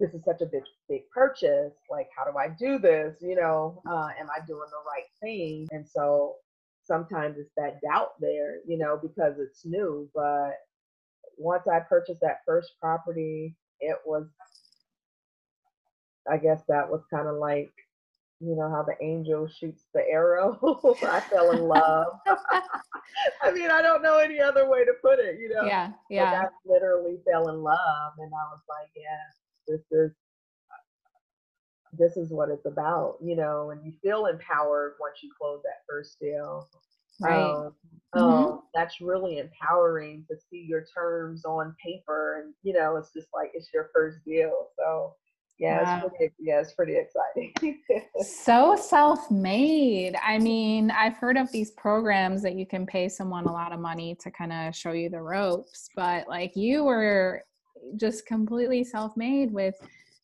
this 0.00 0.14
is 0.14 0.24
such 0.24 0.40
a 0.40 0.46
big 0.46 0.64
big 0.88 1.02
purchase 1.10 1.74
like 1.88 2.08
how 2.16 2.24
do 2.24 2.36
i 2.36 2.48
do 2.48 2.78
this? 2.78 3.16
You 3.20 3.36
know 3.36 3.80
uh, 3.88 4.08
am 4.18 4.28
i 4.30 4.44
doing 4.46 4.66
the 4.70 4.82
right 4.90 5.06
thing? 5.20 5.68
And 5.70 5.86
so 5.88 6.36
sometimes 6.84 7.38
it's 7.38 7.52
that 7.56 7.80
doubt 7.80 8.12
there 8.20 8.56
you 8.66 8.76
know 8.76 8.98
because 9.00 9.34
it's 9.38 9.64
new 9.64 10.08
but 10.14 10.54
once 11.38 11.62
i 11.72 11.78
purchased 11.78 12.20
that 12.20 12.38
first 12.44 12.72
property 12.80 13.54
it 13.80 13.96
was 14.04 14.26
I 16.30 16.36
guess 16.36 16.62
that 16.68 16.88
was 16.88 17.02
kind 17.12 17.28
of 17.28 17.36
like, 17.36 17.72
you 18.40 18.56
know, 18.56 18.68
how 18.70 18.82
the 18.82 18.94
angel 19.04 19.48
shoots 19.48 19.84
the 19.94 20.02
arrow. 20.10 20.58
I 21.02 21.20
fell 21.20 21.52
in 21.52 21.62
love. 21.62 22.06
I 23.42 23.52
mean, 23.52 23.70
I 23.70 23.82
don't 23.82 24.02
know 24.02 24.18
any 24.18 24.40
other 24.40 24.68
way 24.68 24.84
to 24.84 24.92
put 25.02 25.18
it, 25.18 25.38
you 25.40 25.48
know. 25.48 25.64
Yeah, 25.64 25.92
yeah. 26.10 26.44
I 26.44 26.46
literally 26.64 27.18
fell 27.30 27.48
in 27.48 27.62
love, 27.62 28.12
and 28.18 28.32
I 28.32 28.44
was 28.50 28.60
like, 28.68 28.90
yeah, 28.96 29.28
this 29.68 29.82
is 29.90 30.12
this 31.98 32.16
is 32.16 32.32
what 32.32 32.48
it's 32.48 32.66
about, 32.66 33.16
you 33.22 33.36
know. 33.36 33.70
And 33.70 33.84
you 33.84 33.92
feel 34.02 34.26
empowered 34.26 34.94
once 35.00 35.18
you 35.22 35.30
close 35.38 35.60
that 35.62 35.84
first 35.88 36.18
deal. 36.20 36.68
Right. 37.20 37.38
Um, 37.38 37.74
mm-hmm. 38.14 38.20
um, 38.20 38.62
that's 38.74 39.00
really 39.00 39.38
empowering 39.38 40.24
to 40.28 40.36
see 40.50 40.64
your 40.68 40.84
terms 40.94 41.44
on 41.44 41.76
paper, 41.84 42.42
and 42.42 42.54
you 42.62 42.72
know, 42.72 42.96
it's 42.96 43.12
just 43.12 43.28
like 43.34 43.50
it's 43.54 43.68
your 43.72 43.90
first 43.94 44.24
deal. 44.24 44.68
So 44.78 45.14
yeah, 45.62 46.02
it's 46.04 46.16
pretty, 46.16 46.34
yeah, 46.40 46.60
it's 46.60 46.72
pretty 46.72 46.96
exciting. 46.96 47.80
so 48.24 48.76
self-made. 48.76 50.16
I 50.22 50.38
mean, 50.38 50.90
I've 50.90 51.16
heard 51.16 51.36
of 51.36 51.50
these 51.52 51.70
programs 51.70 52.42
that 52.42 52.56
you 52.56 52.66
can 52.66 52.84
pay 52.84 53.08
someone 53.08 53.44
a 53.44 53.52
lot 53.52 53.72
of 53.72 53.78
money 53.78 54.16
to 54.20 54.30
kind 54.30 54.52
of 54.52 54.74
show 54.74 54.92
you 54.92 55.08
the 55.08 55.20
ropes, 55.20 55.88
but 55.94 56.26
like 56.26 56.56
you 56.56 56.84
were 56.84 57.44
just 57.96 58.26
completely 58.26 58.82
self-made 58.82 59.52
with 59.52 59.74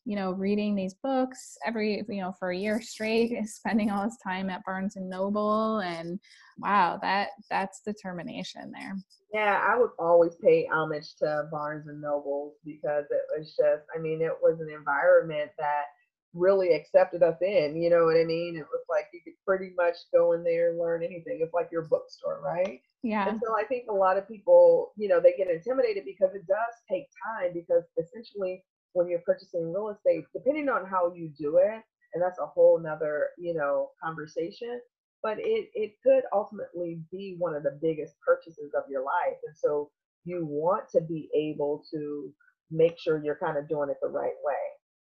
you 0.09 0.17
know 0.17 0.33
reading 0.33 0.75
these 0.75 0.95
books 0.95 1.59
every 1.67 2.03
you 2.09 2.23
know 2.23 2.33
for 2.39 2.51
a 2.51 2.57
year 2.57 2.81
straight 2.81 3.37
spending 3.47 3.91
all 3.91 4.05
this 4.05 4.17
time 4.25 4.49
at 4.49 4.65
barnes 4.65 4.97
and 4.97 5.09
noble 5.09 5.81
and 5.81 6.19
wow 6.57 6.99
that 7.03 7.29
that's 7.51 7.83
determination 7.83 8.73
there. 8.73 8.97
Yeah 9.35 9.63
i 9.69 9.79
would 9.79 9.91
always 9.99 10.35
pay 10.43 10.67
homage 10.73 11.15
to 11.19 11.45
barnes 11.53 11.89
and 11.89 12.01
nobles 12.01 12.55
because 12.65 13.05
it 13.11 13.21
was 13.37 13.49
just 13.49 13.85
i 13.95 14.01
mean 14.01 14.23
it 14.23 14.33
was 14.41 14.59
an 14.61 14.71
environment 14.75 15.51
that 15.59 15.85
really 16.33 16.73
accepted 16.73 17.23
us 17.23 17.37
in 17.43 17.77
you 17.77 17.91
know 17.91 18.07
what 18.07 18.17
i 18.17 18.25
mean? 18.25 18.57
It 18.57 18.67
was 18.73 18.85
like 18.89 19.09
you 19.13 19.21
could 19.23 19.35
pretty 19.47 19.75
much 19.77 19.97
go 20.15 20.33
in 20.33 20.43
there 20.43 20.71
and 20.71 20.79
learn 20.79 21.03
anything. 21.03 21.41
It's 21.43 21.53
like 21.53 21.69
your 21.71 21.87
bookstore 21.87 22.41
right? 22.43 22.81
Yeah. 23.03 23.29
And 23.29 23.39
so 23.45 23.55
i 23.59 23.65
think 23.65 23.85
a 23.91 23.95
lot 23.95 24.17
of 24.17 24.27
people 24.27 24.93
you 24.97 25.09
know 25.09 25.21
they 25.21 25.35
get 25.37 25.51
intimidated 25.51 26.05
because 26.07 26.35
it 26.35 26.47
does 26.47 26.75
take 26.91 27.05
time 27.37 27.53
because 27.53 27.85
essentially 27.99 28.65
when 28.93 29.09
you're 29.09 29.21
purchasing 29.21 29.73
real 29.73 29.91
estate, 29.91 30.25
depending 30.35 30.69
on 30.69 30.87
how 30.87 31.13
you 31.15 31.31
do 31.39 31.59
it, 31.59 31.83
and 32.15 32.23
that's 32.23 32.39
a 32.41 32.47
whole 32.47 32.81
nother, 32.81 33.29
you 33.39 33.55
know, 33.55 33.91
conversation. 34.03 34.81
but 35.23 35.39
it 35.41 35.69
it 35.75 35.93
could 36.05 36.25
ultimately 36.33 37.01
be 37.11 37.37
one 37.39 37.55
of 37.55 37.63
the 37.63 37.79
biggest 37.83 38.15
purchases 38.27 38.73
of 38.77 38.85
your 38.91 39.03
life. 39.05 39.39
And 39.47 39.57
so 39.57 39.91
you 40.25 40.47
want 40.47 40.89
to 40.91 41.01
be 41.03 41.29
able 41.35 41.83
to 41.93 42.33
make 42.71 42.99
sure 42.99 43.23
you're 43.25 43.39
kind 43.43 43.59
of 43.59 43.69
doing 43.69 43.91
it 43.91 43.97
the 44.03 44.09
right 44.09 44.37
way. 44.45 44.65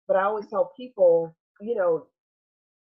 But 0.08 0.18
I 0.18 0.24
always 0.24 0.48
tell 0.48 0.74
people, 0.78 1.36
you 1.62 1.76
know, 1.76 2.08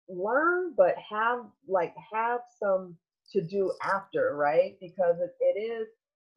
learn, 0.10 0.74
but 0.78 0.96
have 1.10 1.40
like 1.68 1.94
have 2.14 2.42
some 2.62 2.98
to 3.32 3.42
do 3.42 3.72
after, 3.84 4.36
right? 4.36 4.76
Because 4.82 5.18
it, 5.22 5.32
it 5.40 5.60
is 5.60 5.88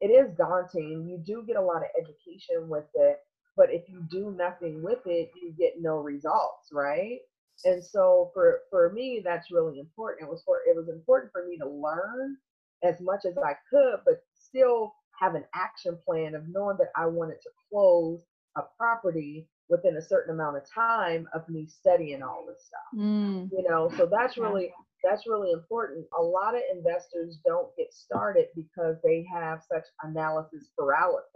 it 0.01 0.07
is 0.07 0.35
daunting. 0.37 1.07
You 1.07 1.19
do 1.25 1.43
get 1.47 1.55
a 1.57 1.61
lot 1.61 1.77
of 1.83 1.89
education 1.99 2.69
with 2.69 2.85
it, 2.95 3.17
but 3.55 3.71
if 3.71 3.87
you 3.87 4.01
do 4.09 4.35
nothing 4.37 4.83
with 4.83 4.99
it, 5.05 5.31
you 5.41 5.53
get 5.57 5.81
no 5.81 5.97
results, 5.97 6.69
right? 6.71 7.19
And 7.63 7.83
so 7.83 8.31
for 8.33 8.61
for 8.69 8.91
me, 8.91 9.21
that's 9.23 9.51
really 9.51 9.79
important. 9.79 10.27
It 10.27 10.31
was 10.31 10.43
for 10.45 10.57
it 10.67 10.75
was 10.75 10.89
important 10.89 11.31
for 11.31 11.47
me 11.47 11.57
to 11.57 11.67
learn 11.67 12.37
as 12.83 12.99
much 12.99 13.25
as 13.25 13.37
I 13.37 13.53
could, 13.69 13.99
but 14.05 14.23
still 14.35 14.93
have 15.19 15.35
an 15.35 15.45
action 15.55 15.97
plan 16.05 16.35
of 16.35 16.43
knowing 16.49 16.77
that 16.77 16.91
I 16.95 17.05
wanted 17.05 17.41
to 17.43 17.49
close 17.69 18.19
a 18.57 18.63
property 18.77 19.47
within 19.69 19.97
a 19.97 20.01
certain 20.01 20.33
amount 20.35 20.57
of 20.57 20.63
time 20.71 21.27
of 21.33 21.47
me 21.49 21.65
studying 21.65 22.21
all 22.21 22.45
this 22.47 22.65
stuff. 22.65 23.01
Mm. 23.01 23.49
You 23.51 23.65
know, 23.67 23.89
so 23.97 24.05
that's 24.05 24.37
really 24.37 24.71
that's 25.03 25.27
really 25.27 25.51
important. 25.51 26.05
A 26.17 26.21
lot 26.21 26.55
of 26.55 26.61
investors 26.73 27.39
don't 27.45 27.69
get 27.77 27.93
started 27.93 28.47
because 28.55 28.97
they 29.03 29.25
have 29.33 29.61
such 29.71 29.85
analysis 30.03 30.69
paralysis. 30.77 31.29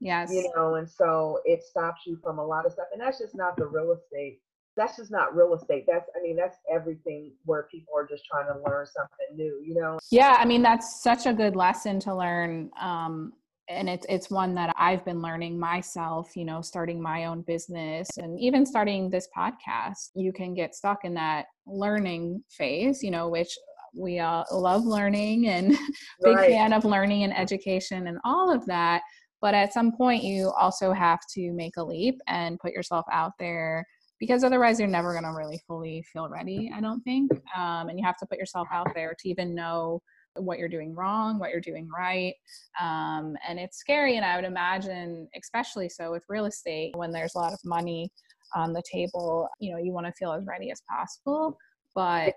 Yes. 0.00 0.32
You 0.32 0.50
know, 0.56 0.76
and 0.76 0.88
so 0.88 1.40
it 1.44 1.62
stops 1.62 2.02
you 2.06 2.18
from 2.22 2.38
a 2.38 2.44
lot 2.44 2.66
of 2.66 2.72
stuff. 2.72 2.86
And 2.92 3.00
that's 3.00 3.18
just 3.18 3.34
not 3.34 3.56
the 3.56 3.66
real 3.66 3.92
estate. 3.92 4.40
That's 4.76 4.96
just 4.96 5.10
not 5.10 5.36
real 5.36 5.54
estate. 5.54 5.84
That's 5.86 6.08
I 6.18 6.22
mean, 6.22 6.36
that's 6.36 6.56
everything 6.72 7.32
where 7.44 7.64
people 7.70 7.92
are 7.96 8.06
just 8.06 8.24
trying 8.24 8.46
to 8.46 8.60
learn 8.66 8.86
something 8.86 9.36
new, 9.36 9.60
you 9.62 9.74
know? 9.74 9.98
Yeah, 10.10 10.36
I 10.38 10.44
mean 10.44 10.62
that's 10.62 11.02
such 11.02 11.26
a 11.26 11.34
good 11.34 11.54
lesson 11.54 12.00
to 12.00 12.14
learn. 12.14 12.70
Um 12.80 13.34
and 13.68 13.88
it's 13.88 14.06
it's 14.08 14.30
one 14.30 14.54
that 14.54 14.74
I've 14.76 15.04
been 15.04 15.20
learning 15.20 15.58
myself, 15.58 16.34
you 16.34 16.44
know, 16.44 16.60
starting 16.62 17.00
my 17.00 17.26
own 17.26 17.42
business 17.42 18.08
and 18.18 18.38
even 18.40 18.64
starting 18.64 19.10
this 19.10 19.28
podcast. 19.36 20.10
You 20.14 20.32
can 20.32 20.54
get 20.54 20.74
stuck 20.74 21.04
in 21.04 21.14
that 21.14 21.46
learning 21.66 22.42
phase, 22.48 23.02
you 23.02 23.10
know, 23.10 23.28
which 23.28 23.56
we 23.94 24.20
all 24.20 24.44
love 24.52 24.84
learning 24.84 25.48
and 25.48 25.70
big 26.22 26.36
right. 26.36 26.50
fan 26.50 26.72
of 26.72 26.84
learning 26.84 27.24
and 27.24 27.36
education 27.36 28.06
and 28.06 28.18
all 28.24 28.52
of 28.52 28.64
that. 28.66 29.02
But 29.40 29.54
at 29.54 29.72
some 29.72 29.92
point, 29.92 30.22
you 30.22 30.50
also 30.50 30.92
have 30.92 31.20
to 31.34 31.52
make 31.52 31.76
a 31.76 31.84
leap 31.84 32.20
and 32.26 32.58
put 32.58 32.72
yourself 32.72 33.06
out 33.10 33.32
there 33.38 33.86
because 34.20 34.44
otherwise, 34.44 34.78
you're 34.78 34.86
never 34.86 35.12
going 35.12 35.24
to 35.24 35.30
really 35.30 35.62
fully 35.66 36.04
feel 36.12 36.28
ready, 36.28 36.70
I 36.74 36.80
don't 36.82 37.00
think. 37.00 37.32
Um, 37.56 37.88
and 37.88 37.98
you 37.98 38.04
have 38.04 38.18
to 38.18 38.26
put 38.26 38.38
yourself 38.38 38.68
out 38.70 38.88
there 38.94 39.16
to 39.18 39.28
even 39.28 39.54
know 39.54 40.02
what 40.36 40.58
you're 40.58 40.68
doing 40.68 40.94
wrong, 40.94 41.38
what 41.38 41.50
you're 41.50 41.60
doing 41.60 41.88
right. 41.88 42.34
Um, 42.78 43.34
and 43.48 43.58
it's 43.58 43.78
scary. 43.78 44.16
And 44.16 44.24
I 44.24 44.36
would 44.36 44.44
imagine, 44.44 45.26
especially 45.34 45.88
so 45.88 46.10
with 46.10 46.22
real 46.28 46.44
estate, 46.44 46.94
when 46.96 47.12
there's 47.12 47.34
a 47.34 47.38
lot 47.38 47.54
of 47.54 47.58
money 47.64 48.10
on 48.54 48.74
the 48.74 48.82
table, 48.90 49.48
you 49.58 49.72
know, 49.72 49.78
you 49.78 49.92
want 49.92 50.06
to 50.06 50.12
feel 50.12 50.32
as 50.32 50.44
ready 50.46 50.70
as 50.70 50.82
possible. 50.88 51.56
But 51.94 52.34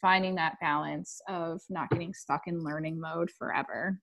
finding 0.00 0.34
that 0.36 0.56
balance 0.60 1.20
of 1.28 1.60
not 1.68 1.90
getting 1.90 2.14
stuck 2.14 2.42
in 2.46 2.64
learning 2.64 2.98
mode 3.00 3.30
forever. 3.30 4.00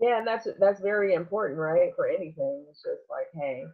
Yeah, 0.00 0.18
and 0.18 0.26
that's 0.26 0.48
that's 0.60 0.80
very 0.80 1.14
important, 1.14 1.58
right? 1.60 1.92
For 1.96 2.08
anything. 2.08 2.66
It's 2.70 2.82
just 2.82 3.02
like, 3.10 3.28
hey, 3.34 3.64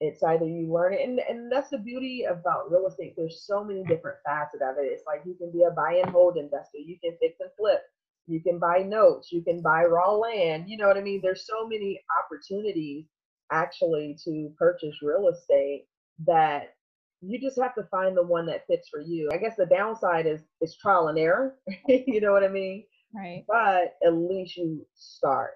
it's 0.00 0.22
either 0.22 0.46
you 0.46 0.72
learn 0.72 0.94
it 0.94 1.00
and, 1.08 1.20
and 1.20 1.50
that's 1.52 1.70
the 1.70 1.78
beauty 1.78 2.24
about 2.24 2.70
real 2.70 2.86
estate 2.86 3.14
there's 3.16 3.44
so 3.46 3.64
many 3.64 3.82
different 3.84 4.18
facets 4.26 4.62
of 4.62 4.76
it 4.78 4.86
it's 4.92 5.04
like 5.06 5.22
you 5.24 5.34
can 5.34 5.50
be 5.52 5.62
a 5.64 5.70
buy 5.70 6.00
and 6.04 6.10
hold 6.10 6.36
investor 6.36 6.78
you 6.78 6.98
can 7.02 7.16
fix 7.20 7.36
and 7.40 7.50
flip 7.58 7.80
you 8.26 8.40
can 8.40 8.58
buy 8.58 8.78
notes, 8.78 9.32
you 9.32 9.42
can 9.42 9.60
buy 9.62 9.84
raw 9.84 10.12
land. 10.12 10.64
You 10.68 10.76
know 10.78 10.86
what 10.88 10.96
I 10.96 11.00
mean? 11.02 11.20
There's 11.22 11.46
so 11.46 11.66
many 11.66 12.00
opportunities 12.24 13.06
actually 13.50 14.16
to 14.24 14.50
purchase 14.58 15.02
real 15.02 15.28
estate 15.28 15.86
that 16.26 16.74
you 17.20 17.40
just 17.40 17.60
have 17.60 17.74
to 17.76 17.84
find 17.90 18.16
the 18.16 18.22
one 18.22 18.46
that 18.46 18.66
fits 18.66 18.88
for 18.88 19.00
you. 19.00 19.28
I 19.32 19.38
guess 19.38 19.56
the 19.56 19.66
downside 19.66 20.26
is 20.26 20.40
is 20.60 20.76
trial 20.76 21.08
and 21.08 21.18
error. 21.18 21.56
you 21.88 22.20
know 22.20 22.32
what 22.32 22.44
I 22.44 22.48
mean? 22.48 22.84
Right. 23.14 23.44
But 23.46 23.96
at 24.04 24.14
least 24.14 24.56
you 24.56 24.84
start. 24.94 25.52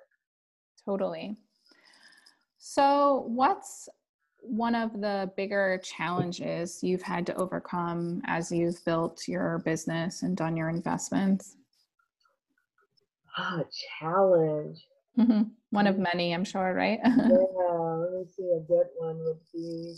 Totally. 0.84 1.36
So, 2.58 3.24
what's 3.26 3.88
one 4.40 4.74
of 4.74 5.00
the 5.00 5.30
bigger 5.36 5.80
challenges 5.82 6.82
you've 6.82 7.02
had 7.02 7.26
to 7.26 7.34
overcome 7.34 8.22
as 8.26 8.52
you've 8.52 8.82
built 8.84 9.26
your 9.26 9.58
business 9.64 10.22
and 10.22 10.36
done 10.36 10.56
your 10.56 10.68
investments? 10.68 11.56
Ah, 13.36 13.62
challenge. 13.98 14.86
Mm-hmm. 15.18 15.42
One 15.70 15.86
of 15.86 15.98
many, 15.98 16.32
I'm 16.32 16.44
sure, 16.44 16.72
right? 16.74 17.00
yeah, 17.04 17.12
let 17.14 18.12
me 18.12 18.24
see. 18.36 18.50
A 18.56 18.60
good 18.60 18.86
one 18.96 19.18
would 19.18 19.40
be. 19.52 19.96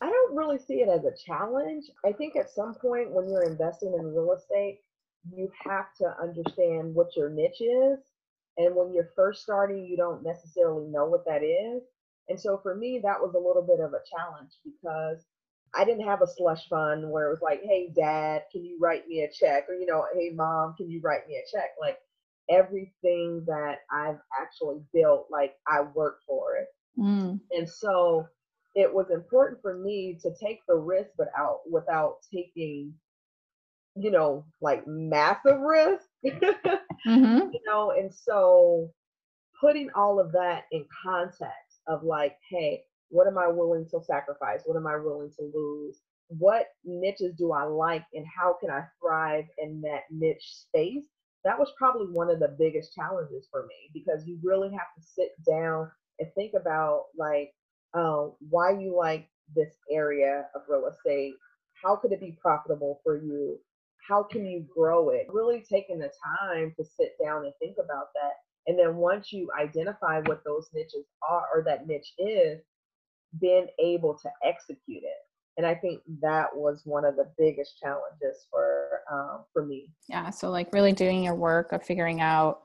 I 0.00 0.06
don't 0.06 0.36
really 0.36 0.58
see 0.58 0.74
it 0.74 0.88
as 0.88 1.04
a 1.04 1.16
challenge. 1.26 1.86
I 2.04 2.12
think 2.12 2.36
at 2.36 2.50
some 2.50 2.74
point 2.74 3.12
when 3.12 3.28
you're 3.28 3.50
investing 3.50 3.94
in 3.98 4.14
real 4.14 4.32
estate, 4.32 4.80
you 5.30 5.50
have 5.64 5.86
to 5.98 6.14
understand 6.22 6.94
what 6.94 7.16
your 7.16 7.30
niche 7.30 7.60
is. 7.60 7.98
And 8.56 8.74
when 8.74 8.92
you're 8.92 9.10
first 9.16 9.42
starting, 9.42 9.86
you 9.86 9.96
don't 9.96 10.22
necessarily 10.22 10.86
know 10.88 11.06
what 11.06 11.24
that 11.26 11.42
is. 11.42 11.82
And 12.28 12.38
so 12.38 12.58
for 12.62 12.74
me, 12.74 13.00
that 13.02 13.20
was 13.20 13.34
a 13.34 13.38
little 13.38 13.62
bit 13.62 13.80
of 13.80 13.92
a 13.92 14.04
challenge 14.16 14.52
because 14.64 15.24
I 15.74 15.84
didn't 15.84 16.06
have 16.06 16.22
a 16.22 16.26
slush 16.26 16.68
fund 16.68 17.10
where 17.10 17.26
it 17.26 17.30
was 17.30 17.42
like, 17.42 17.60
hey, 17.62 17.92
dad, 17.94 18.42
can 18.52 18.64
you 18.64 18.78
write 18.80 19.06
me 19.06 19.22
a 19.22 19.30
check? 19.32 19.64
Or, 19.68 19.74
you 19.74 19.86
know, 19.86 20.04
hey, 20.14 20.30
mom, 20.34 20.74
can 20.76 20.90
you 20.90 21.00
write 21.02 21.26
me 21.28 21.36
a 21.36 21.56
check? 21.56 21.70
Like 21.80 21.98
everything 22.50 23.44
that 23.46 23.78
I've 23.92 24.18
actually 24.40 24.80
built, 24.92 25.26
like 25.30 25.54
I 25.66 25.82
worked 25.82 26.24
for 26.26 26.56
it. 26.56 26.68
Mm. 26.98 27.40
And 27.52 27.68
so 27.68 28.26
it 28.78 28.94
was 28.94 29.10
important 29.10 29.60
for 29.60 29.76
me 29.76 30.16
to 30.22 30.30
take 30.40 30.60
the 30.68 30.76
risk, 30.76 31.10
but 31.18 31.26
out 31.36 31.62
without 31.68 32.18
taking, 32.32 32.94
you 33.96 34.12
know, 34.12 34.44
like 34.60 34.86
massive 34.86 35.58
risk. 35.58 36.04
mm-hmm. 36.24 37.50
You 37.52 37.60
know, 37.66 37.90
and 37.98 38.14
so 38.14 38.88
putting 39.60 39.90
all 39.96 40.20
of 40.20 40.30
that 40.30 40.66
in 40.70 40.84
context 41.02 41.80
of 41.88 42.04
like, 42.04 42.36
hey, 42.48 42.82
what 43.08 43.26
am 43.26 43.36
I 43.36 43.48
willing 43.48 43.88
to 43.90 44.00
sacrifice? 44.04 44.60
What 44.64 44.76
am 44.76 44.86
I 44.86 44.96
willing 44.96 45.32
to 45.40 45.50
lose? 45.52 45.98
What 46.28 46.66
niches 46.84 47.34
do 47.36 47.50
I 47.50 47.64
like 47.64 48.04
and 48.14 48.26
how 48.26 48.56
can 48.60 48.70
I 48.70 48.84
thrive 49.02 49.46
in 49.58 49.80
that 49.80 50.02
niche 50.12 50.54
space? 50.68 51.06
That 51.44 51.58
was 51.58 51.72
probably 51.76 52.06
one 52.06 52.30
of 52.30 52.38
the 52.38 52.54
biggest 52.56 52.94
challenges 52.94 53.48
for 53.50 53.66
me 53.66 53.90
because 53.92 54.24
you 54.24 54.38
really 54.40 54.70
have 54.70 54.94
to 54.96 55.02
sit 55.02 55.30
down 55.44 55.90
and 56.20 56.28
think 56.36 56.52
about 56.54 57.06
like 57.16 57.52
um, 57.94 58.32
why 58.50 58.70
you 58.70 58.96
like 58.96 59.28
this 59.54 59.74
area 59.90 60.46
of 60.54 60.62
real 60.68 60.86
estate. 60.86 61.34
How 61.82 61.96
could 61.96 62.12
it 62.12 62.20
be 62.20 62.36
profitable 62.40 63.00
for 63.04 63.16
you? 63.16 63.58
How 64.08 64.22
can 64.22 64.46
you 64.46 64.66
grow 64.74 65.10
it? 65.10 65.26
Really 65.30 65.64
taking 65.70 65.98
the 65.98 66.10
time 66.38 66.74
to 66.76 66.84
sit 66.84 67.12
down 67.22 67.44
and 67.44 67.52
think 67.60 67.76
about 67.82 68.08
that. 68.14 68.32
And 68.66 68.78
then 68.78 68.96
once 68.96 69.32
you 69.32 69.48
identify 69.58 70.20
what 70.20 70.42
those 70.44 70.68
niches 70.74 71.06
are 71.28 71.46
or 71.54 71.62
that 71.64 71.86
niche 71.86 72.12
is, 72.18 72.60
been 73.40 73.66
able 73.78 74.18
to 74.22 74.28
execute 74.42 75.02
it 75.02 75.28
and 75.58 75.66
i 75.66 75.74
think 75.74 76.00
that 76.22 76.46
was 76.54 76.80
one 76.84 77.04
of 77.04 77.16
the 77.16 77.28
biggest 77.36 77.78
challenges 77.78 78.46
for 78.50 79.02
um, 79.12 79.44
for 79.52 79.66
me 79.66 79.90
yeah 80.08 80.30
so 80.30 80.50
like 80.50 80.72
really 80.72 80.92
doing 80.92 81.22
your 81.22 81.34
work 81.34 81.72
of 81.72 81.82
figuring 81.82 82.22
out 82.22 82.62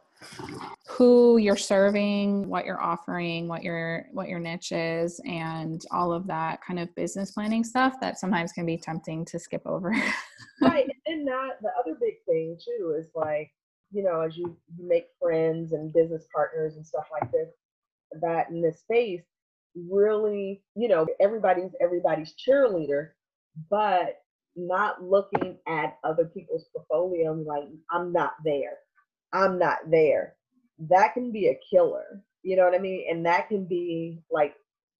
who 0.87 1.37
you're 1.37 1.57
serving 1.57 2.47
what 2.47 2.65
you're 2.65 2.81
offering 2.81 3.47
what 3.47 3.63
your 3.63 4.05
what 4.11 4.27
your 4.27 4.39
niche 4.39 4.71
is 4.71 5.19
and 5.25 5.85
all 5.91 6.11
of 6.11 6.27
that 6.27 6.61
kind 6.61 6.79
of 6.79 6.93
business 6.95 7.31
planning 7.31 7.63
stuff 7.63 7.95
that 8.01 8.19
sometimes 8.19 8.51
can 8.51 8.65
be 8.65 8.77
tempting 8.77 9.25
to 9.25 9.39
skip 9.39 9.61
over 9.65 9.91
right 10.61 10.89
and 11.05 11.27
that 11.27 11.51
the 11.61 11.69
other 11.79 11.97
big 11.99 12.15
thing 12.27 12.57
too 12.63 12.95
is 12.99 13.07
like 13.15 13.51
you 13.91 14.03
know 14.03 14.21
as 14.21 14.37
you, 14.37 14.57
make 14.79 15.05
friends 15.21 15.73
and 15.73 15.93
business 15.93 16.25
partners 16.33 16.75
and 16.75 16.85
stuff 16.85 17.05
like 17.11 17.31
this 17.31 17.49
that 18.21 18.49
in 18.49 18.61
this 18.61 18.79
space 18.79 19.23
really, 19.75 20.61
you 20.75 20.87
know, 20.87 21.07
everybody's 21.19 21.71
everybody's 21.81 22.33
cheerleader, 22.35 23.09
but 23.69 24.17
not 24.55 25.03
looking 25.03 25.57
at 25.67 25.97
other 26.03 26.25
people's 26.25 26.65
portfolio 26.73 27.33
like, 27.33 27.63
I'm 27.91 28.13
not 28.13 28.33
there. 28.43 28.77
I'm 29.33 29.57
not 29.59 29.79
there. 29.89 30.35
That 30.79 31.13
can 31.13 31.31
be 31.31 31.47
a 31.47 31.59
killer. 31.69 32.23
You 32.43 32.55
know 32.55 32.65
what 32.65 32.75
I 32.75 32.79
mean? 32.79 33.05
And 33.09 33.25
that 33.25 33.47
can 33.49 33.65
be 33.65 34.19
like 34.31 34.53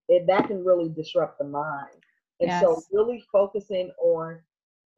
it, 0.10 0.26
that 0.28 0.48
can 0.48 0.64
really 0.64 0.90
disrupt 0.90 1.38
the 1.38 1.46
mind. 1.46 2.04
And 2.40 2.50
yes. 2.50 2.62
so 2.62 2.82
really 2.92 3.24
focusing 3.32 3.92
on 4.02 4.40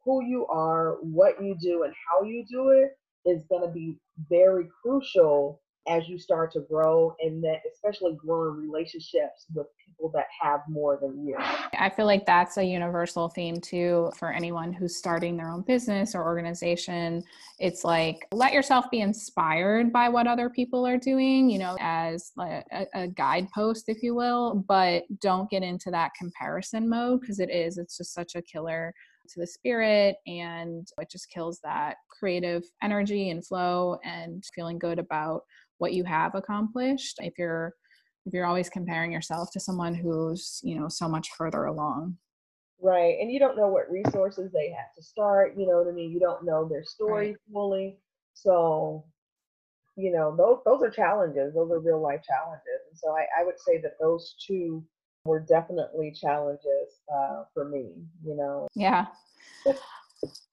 who 0.04 0.24
you 0.24 0.45
are, 0.48 0.98
what 1.02 1.43
you 1.43 1.56
do, 1.60 1.84
and 1.84 1.93
how 1.93 2.24
you 2.24 2.45
do 2.50 2.69
it 2.69 2.98
is 3.30 3.43
going 3.50 3.62
to 3.62 3.74
be 3.74 3.98
very 4.30 4.67
crucial 4.82 5.62
as 5.88 6.08
you 6.08 6.17
start 6.17 6.52
to 6.52 6.62
grow 6.62 7.15
and 7.19 7.43
that 7.43 7.62
especially 7.71 8.13
growing 8.15 8.58
relationships 8.58 9.45
with 9.54 9.67
people 9.86 10.12
that 10.13 10.26
have 10.41 10.62
more 10.67 10.98
than 11.02 11.26
you. 11.26 11.36
I 11.38 11.91
feel 11.95 12.06
like 12.06 12.26
that's 12.26 12.58
a 12.58 12.63
universal 12.63 13.30
theme 13.30 13.62
too 13.62 14.12
for 14.17 14.32
anyone 14.32 14.74
who's 14.74 14.98
starting 14.98 15.38
their 15.38 15.50
own 15.50 15.62
business 15.62 16.15
or 16.15 16.24
organization. 16.24 17.24
It's 17.60 17.84
like 17.84 18.28
let 18.32 18.54
yourself 18.54 18.89
be 18.89 19.02
inspired 19.02 19.93
by 19.93 20.10
what 20.10 20.28
other 20.28 20.50
people 20.50 20.86
are 20.88 20.98
doing, 20.98 21.50
you 21.50 21.60
know, 21.60 21.78
as 21.80 22.32
a, 22.39 22.63
a 22.93 23.08
guidepost, 23.08 23.86
if 23.88 24.02
you 24.02 24.15
will, 24.15 24.65
but 24.67 25.04
don't 25.21 25.50
get 25.50 25.63
into 25.63 25.91
that 25.91 26.12
comparison 26.17 26.89
mode 26.89 27.21
because 27.21 27.39
it 27.39 27.50
is, 27.52 27.78
it's 27.78 27.98
just 27.98 28.13
such 28.13 28.36
a 28.36 28.41
killer 28.41 28.93
to 29.30 29.39
the 29.39 29.48
spirit 29.48 30.17
and 30.28 30.88
it 31.00 31.10
just 31.10 31.30
kills 31.30 31.60
that 31.63 31.95
creative 32.10 32.63
energy 32.82 33.30
and 33.30 33.45
flow 33.45 33.98
and 34.04 34.43
feeling 34.54 34.78
good 34.78 35.00
about 35.00 35.41
what 35.78 35.94
you 35.94 36.04
have 36.04 36.36
accomplished 36.36 37.18
if 37.20 37.34
you're 37.38 37.74
if 38.26 38.34
you're 38.34 38.46
always 38.46 38.70
comparing 38.70 39.12
yourself 39.12 39.50
to 39.52 39.60
someone 39.60 39.94
who's 39.94 40.60
you 40.64 40.80
know 40.80 40.88
so 40.88 41.08
much 41.08 41.30
further 41.38 41.66
along. 41.66 42.18
Right 42.82 43.18
and 43.20 43.32
you 43.32 43.40
don't 43.40 43.58
know 43.58 43.68
what 43.68 43.90
resources 43.90 44.52
they 44.52 44.70
have 44.70 44.94
to 44.96 45.04
start 45.04 45.56
you 45.58 45.66
know 45.68 45.78
what 45.78 45.88
i 45.88 45.92
mean? 45.92 46.12
You 46.12 46.20
don't 46.20 46.46
know 46.46 46.68
their 46.68 46.84
story 46.84 47.28
right. 47.28 47.36
fully 47.52 47.98
so 48.34 49.06
you 49.96 50.12
know 50.12 50.36
those 50.36 50.60
those 50.66 50.84
are 50.84 50.90
challenges 50.92 51.54
those 51.54 51.72
are 51.72 51.80
real 51.80 52.02
life 52.02 52.22
challenges 52.22 52.82
and 52.90 53.00
so 53.00 53.16
i, 53.16 53.26
I 53.40 53.46
would 53.46 53.60
say 53.60 53.80
that 53.82 53.94
those 54.00 54.36
two 54.46 54.84
were 55.24 55.40
definitely 55.40 56.12
challenges 56.12 57.00
uh, 57.14 57.44
for 57.54 57.70
me 57.70 57.94
you 58.24 58.36
know? 58.36 58.68
Yeah 58.76 59.06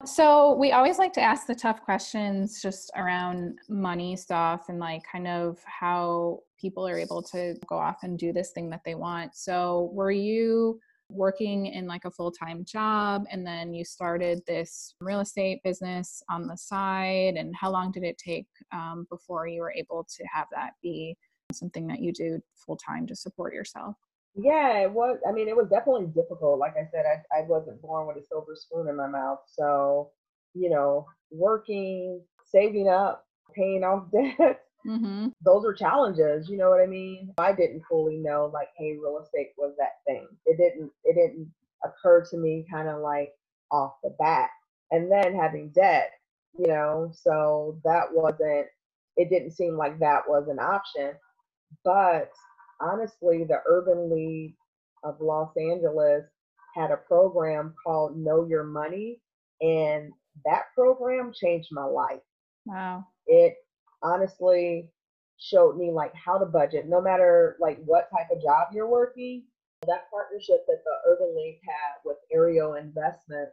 so 0.05 0.55
we 0.55 0.72
always 0.72 0.98
like 0.98 1.12
to 1.14 1.20
ask 1.20 1.46
the 1.46 1.55
tough 1.55 1.83
questions 1.83 2.61
just 2.61 2.90
around 2.96 3.59
money 3.68 4.16
stuff 4.16 4.68
and 4.68 4.79
like 4.79 5.03
kind 5.11 5.29
of 5.29 5.59
how 5.64 6.40
people 6.59 6.87
are 6.87 6.98
able 6.98 7.22
to 7.22 7.55
go 7.66 7.77
off 7.77 7.98
and 8.03 8.18
do 8.18 8.33
this 8.33 8.51
thing 8.51 8.70
that 8.70 8.83
they 8.85 8.94
want. 8.94 9.35
So 9.35 9.90
were 9.92 10.11
you 10.11 10.81
working 11.09 11.66
in 11.66 11.87
like 11.87 12.05
a 12.05 12.11
full-time 12.11 12.64
job 12.64 13.25
and 13.31 13.46
then 13.46 13.75
you 13.75 13.85
started 13.85 14.40
this 14.46 14.94
real 15.01 15.20
estate 15.20 15.62
business 15.62 16.22
on 16.31 16.46
the 16.46 16.57
side 16.57 17.35
and 17.37 17.55
how 17.55 17.70
long 17.70 17.92
did 17.92 18.03
it 18.03 18.18
take 18.18 18.46
um, 18.72 19.07
before 19.11 19.46
you 19.46 19.61
were 19.61 19.75
able 19.77 20.05
to 20.05 20.25
have 20.33 20.46
that 20.53 20.72
be 20.83 21.16
something 21.53 21.87
that 21.87 22.01
you 22.01 22.12
do 22.12 22.40
full-time 22.55 23.07
to 23.07 23.14
support 23.14 23.53
yourself 23.53 23.94
yeah, 24.35 24.79
it 24.79 24.90
was. 24.90 25.18
I 25.29 25.33
mean, 25.33 25.49
it 25.49 25.57
was 25.57 25.68
definitely 25.68 26.07
difficult. 26.07 26.59
Like 26.59 26.75
I 26.77 26.88
said, 26.90 27.05
I, 27.07 27.40
I 27.40 27.42
wasn't 27.42 27.83
born 27.83 28.07
with 28.07 28.16
a 28.16 28.27
silver 28.27 28.57
spoon 28.57 28.88
in 28.88 28.97
my 28.97 29.07
mouth. 29.07 29.40
So, 29.47 30.11
you 30.55 30.71
know, 30.71 31.07
working, 31.31 32.23
saving 32.47 32.88
up, 32.88 33.27
paying 33.55 33.85
off 33.85 34.07
debt, 34.12 34.61
mm-hmm. 34.87 35.29
those 35.45 35.64
are 35.66 35.75
challenges. 35.75 36.49
You 36.49 36.57
know 36.57 36.71
what 36.71 36.81
I 36.81 36.87
mean? 36.87 37.33
I 37.37 37.53
didn't 37.53 37.83
fully 37.88 38.16
know, 38.16 38.51
like, 38.53 38.68
hey, 38.79 38.92
real 38.92 39.21
estate 39.23 39.51
was 39.59 39.75
that 39.79 40.01
thing. 40.07 40.27
It 40.47 40.57
didn't. 40.57 40.90
It 41.05 41.14
didn't 41.14 41.53
occur 41.85 42.25
to 42.31 42.37
me 42.38 42.64
kind 42.71 42.88
of 42.88 43.01
like 43.01 43.33
off 43.71 43.95
the 44.03 44.14
bat. 44.18 44.49
And 44.92 45.11
then 45.11 45.35
having 45.35 45.71
debt, 45.71 46.11
you 46.59 46.68
know, 46.68 47.11
so 47.14 47.79
that 47.85 48.05
wasn't. 48.11 48.66
It 49.18 49.29
didn't 49.29 49.51
seem 49.51 49.77
like 49.77 49.99
that 49.99 50.23
was 50.27 50.49
an 50.49 50.59
option, 50.59 51.12
but 51.85 52.31
honestly, 52.83 53.45
the 53.45 53.61
Urban 53.66 54.11
League 54.11 54.55
of 55.05 55.21
Los 55.21 55.57
Angeles 55.57 56.25
had 56.75 56.90
a 56.90 56.97
program 56.97 57.75
called 57.85 58.16
Know 58.16 58.47
Your 58.47 58.64
Money, 58.64 59.21
and 59.61 60.12
that 60.45 60.64
program 60.75 61.33
changed 61.35 61.68
my 61.71 61.85
life. 61.85 62.21
Wow. 62.66 63.05
It 63.27 63.55
honestly 64.03 64.90
showed 65.38 65.77
me 65.77 65.90
like 65.90 66.12
how 66.14 66.38
to 66.38 66.47
budget, 66.47 66.88
no 66.88 67.01
matter 67.01 67.57
like 67.61 67.79
what 67.85 68.09
type 68.11 68.29
of 68.31 68.42
job 68.42 68.68
you're 68.73 68.88
working. 68.88 69.45
That 69.87 70.09
partnership 70.11 70.64
that 70.68 70.83
the 70.85 71.11
Urban 71.11 71.35
League 71.37 71.59
had 71.66 72.01
with 72.05 72.18
Ariel 72.33 72.75
Investment 72.75 73.49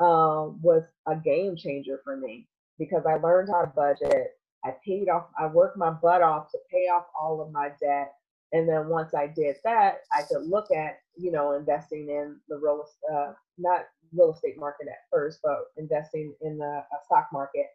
um, 0.00 0.58
was 0.62 0.84
a 1.06 1.16
game 1.16 1.56
changer 1.56 2.00
for 2.04 2.16
me 2.16 2.48
because 2.78 3.04
I 3.06 3.16
learned 3.16 3.50
how 3.52 3.60
to 3.62 3.72
budget. 3.74 4.28
I 4.64 4.70
paid 4.84 5.08
off, 5.08 5.26
I 5.38 5.46
worked 5.46 5.76
my 5.76 5.90
butt 5.90 6.22
off 6.22 6.50
to 6.52 6.58
pay 6.70 6.88
off 6.88 7.04
all 7.20 7.42
of 7.42 7.52
my 7.52 7.70
debt. 7.80 8.14
And 8.52 8.68
then 8.68 8.88
once 8.88 9.14
I 9.14 9.26
did 9.26 9.56
that, 9.64 9.98
I 10.16 10.22
could 10.22 10.46
look 10.46 10.70
at, 10.70 10.98
you 11.16 11.30
know, 11.30 11.52
investing 11.52 12.08
in 12.08 12.36
the 12.48 12.56
real, 12.56 12.84
uh, 13.12 13.32
not 13.58 13.82
real 14.12 14.32
estate 14.32 14.58
market 14.58 14.88
at 14.88 15.04
first, 15.12 15.40
but 15.42 15.58
investing 15.76 16.34
in 16.40 16.58
the 16.58 16.82
stock 17.04 17.28
market. 17.32 17.66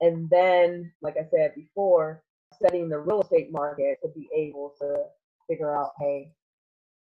And 0.00 0.28
then, 0.30 0.92
like 1.02 1.16
I 1.16 1.26
said 1.30 1.54
before, 1.54 2.22
studying 2.54 2.88
the 2.88 2.98
real 2.98 3.22
estate 3.22 3.50
market 3.50 3.98
to 4.02 4.08
be 4.14 4.28
able 4.36 4.74
to 4.80 5.04
figure 5.48 5.74
out, 5.74 5.92
hey, 5.98 6.30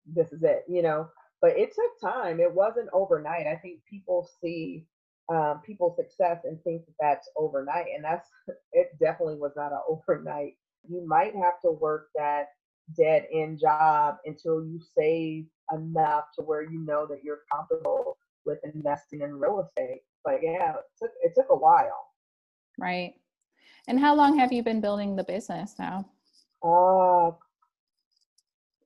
this 0.06 0.32
is 0.32 0.42
it, 0.42 0.64
you 0.68 0.82
know. 0.82 1.08
But 1.42 1.58
it 1.58 1.74
took 1.74 2.00
time. 2.12 2.40
It 2.40 2.52
wasn't 2.54 2.88
overnight. 2.92 3.46
I 3.46 3.56
think 3.56 3.80
people 3.88 4.28
see 4.42 4.86
um, 5.32 5.60
people's 5.64 5.96
success 5.96 6.38
and 6.44 6.62
think 6.62 6.84
that 6.86 6.94
that's 7.00 7.30
overnight, 7.36 7.86
and 7.94 8.04
that's 8.04 8.28
it. 8.72 8.88
Definitely 9.00 9.36
was 9.36 9.52
not 9.56 9.72
an 9.72 9.80
overnight. 9.88 10.54
You 10.88 11.06
might 11.06 11.34
have 11.34 11.60
to 11.62 11.70
work 11.70 12.08
that 12.14 12.46
dead 12.96 13.26
end 13.32 13.60
job 13.60 14.16
until 14.24 14.64
you 14.64 14.80
save 14.96 15.46
enough 15.72 16.24
to 16.36 16.42
where 16.42 16.62
you 16.62 16.84
know 16.84 17.06
that 17.06 17.22
you're 17.22 17.42
comfortable 17.52 18.16
with 18.44 18.58
investing 18.74 19.22
in 19.22 19.38
real 19.38 19.60
estate. 19.60 20.00
But 20.24 20.40
yeah, 20.42 20.72
it 20.72 20.84
took 20.98 21.10
it 21.22 21.32
took 21.34 21.46
a 21.50 21.56
while. 21.56 22.08
Right. 22.78 23.14
And 23.88 23.98
how 23.98 24.14
long 24.14 24.38
have 24.38 24.52
you 24.52 24.62
been 24.62 24.80
building 24.80 25.16
the 25.16 25.24
business 25.24 25.74
now? 25.78 26.08
Uh 26.62 27.32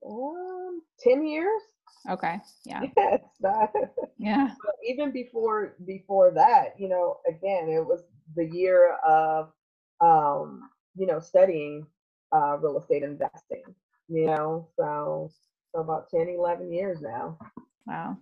um, 0.06 0.82
10 1.00 1.26
years. 1.26 1.62
Okay. 2.10 2.38
Yeah. 2.64 2.82
Yes. 2.96 3.20
That, 3.40 3.72
yeah. 4.18 4.50
even 4.86 5.10
before 5.10 5.76
before 5.86 6.30
that, 6.32 6.74
you 6.78 6.88
know, 6.88 7.18
again, 7.26 7.68
it 7.68 7.84
was 7.84 8.02
the 8.36 8.44
year 8.44 8.96
of 9.06 9.52
um, 10.00 10.68
you 10.96 11.06
know, 11.06 11.20
studying 11.20 11.86
uh, 12.32 12.58
real 12.58 12.78
estate 12.78 13.02
investing 13.02 13.64
you 14.08 14.26
know, 14.26 14.68
so, 14.78 15.30
so 15.74 15.80
about 15.80 16.08
10, 16.10 16.28
11 16.28 16.72
years 16.72 17.00
now. 17.00 17.38
Wow. 17.86 18.16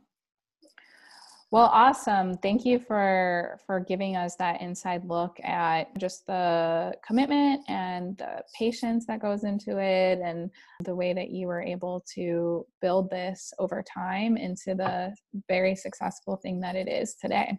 Well, 1.52 1.68
awesome. 1.70 2.38
Thank 2.38 2.64
you 2.64 2.78
for 2.78 3.58
for 3.66 3.78
giving 3.78 4.16
us 4.16 4.36
that 4.36 4.62
inside 4.62 5.04
look 5.04 5.38
at 5.44 5.94
just 5.98 6.26
the 6.26 6.94
commitment 7.06 7.60
and 7.68 8.16
the 8.16 8.42
patience 8.58 9.04
that 9.06 9.20
goes 9.20 9.44
into 9.44 9.78
it 9.78 10.18
and 10.24 10.50
the 10.82 10.94
way 10.94 11.12
that 11.12 11.28
you 11.28 11.48
were 11.48 11.60
able 11.60 12.06
to 12.14 12.64
build 12.80 13.10
this 13.10 13.52
over 13.58 13.82
time 13.82 14.38
into 14.38 14.74
the 14.74 15.14
very 15.46 15.76
successful 15.76 16.36
thing 16.36 16.58
that 16.60 16.74
it 16.74 16.88
is 16.88 17.16
today. 17.16 17.58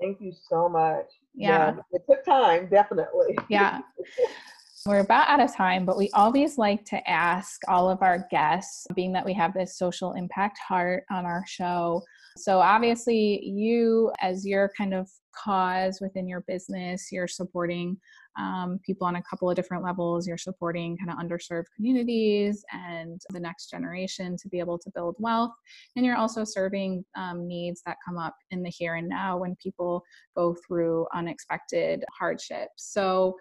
Thank 0.00 0.20
you 0.20 0.32
so 0.32 0.68
much. 0.68 1.06
Yeah. 1.34 1.74
yeah 1.74 1.80
it 1.90 2.02
took 2.08 2.24
time, 2.24 2.68
definitely. 2.68 3.36
Yeah. 3.48 3.80
We're 4.84 4.98
about 4.98 5.28
out 5.28 5.38
of 5.38 5.54
time, 5.54 5.84
but 5.84 5.96
we 5.96 6.10
always 6.12 6.58
like 6.58 6.84
to 6.86 7.08
ask 7.08 7.60
all 7.68 7.88
of 7.88 8.02
our 8.02 8.26
guests, 8.32 8.84
being 8.96 9.12
that 9.12 9.24
we 9.24 9.32
have 9.34 9.54
this 9.54 9.78
social 9.78 10.14
impact 10.14 10.58
heart 10.58 11.04
on 11.08 11.24
our 11.24 11.44
show. 11.46 12.02
So, 12.36 12.58
obviously, 12.58 13.44
you, 13.44 14.10
as 14.20 14.44
your 14.44 14.72
kind 14.76 14.92
of 14.92 15.08
cause 15.36 16.00
within 16.00 16.26
your 16.26 16.40
business, 16.48 17.12
you're 17.12 17.28
supporting 17.28 17.96
um, 18.36 18.80
people 18.84 19.06
on 19.06 19.16
a 19.16 19.22
couple 19.22 19.48
of 19.48 19.54
different 19.54 19.84
levels. 19.84 20.26
You're 20.26 20.36
supporting 20.36 20.96
kind 20.96 21.10
of 21.10 21.24
underserved 21.24 21.66
communities 21.76 22.64
and 22.72 23.20
the 23.30 23.38
next 23.38 23.70
generation 23.70 24.36
to 24.38 24.48
be 24.48 24.58
able 24.58 24.78
to 24.78 24.90
build 24.94 25.14
wealth. 25.20 25.52
And 25.94 26.04
you're 26.04 26.16
also 26.16 26.42
serving 26.42 27.04
um, 27.16 27.46
needs 27.46 27.82
that 27.86 27.98
come 28.04 28.18
up 28.18 28.34
in 28.50 28.64
the 28.64 28.70
here 28.70 28.96
and 28.96 29.08
now 29.08 29.36
when 29.36 29.54
people 29.62 30.02
go 30.36 30.56
through 30.66 31.06
unexpected 31.14 32.04
hardships. 32.18 32.70
So, 32.78 33.36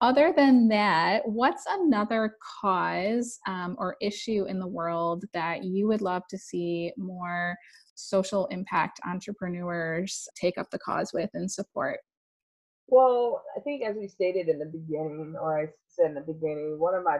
other 0.00 0.32
than 0.36 0.68
that, 0.68 1.22
what's 1.26 1.64
another 1.68 2.36
cause 2.60 3.38
um, 3.48 3.74
or 3.78 3.96
issue 4.00 4.44
in 4.44 4.60
the 4.60 4.66
world 4.66 5.24
that 5.34 5.64
you 5.64 5.88
would 5.88 6.02
love 6.02 6.22
to 6.30 6.38
see 6.38 6.92
more 6.96 7.56
social 7.96 8.46
impact 8.46 9.00
entrepreneurs 9.06 10.28
take 10.40 10.56
up 10.56 10.70
the 10.70 10.78
cause 10.78 11.12
with 11.12 11.30
and 11.34 11.50
support? 11.50 11.98
Well, 12.86 13.42
I 13.56 13.60
think 13.60 13.82
as 13.82 13.96
we 13.96 14.06
stated 14.06 14.48
in 14.48 14.60
the 14.60 14.66
beginning, 14.66 15.34
or 15.40 15.58
I 15.58 15.66
said 15.88 16.06
in 16.06 16.14
the 16.14 16.20
beginning, 16.20 16.78
one 16.78 16.94
of 16.94 17.02
my, 17.02 17.18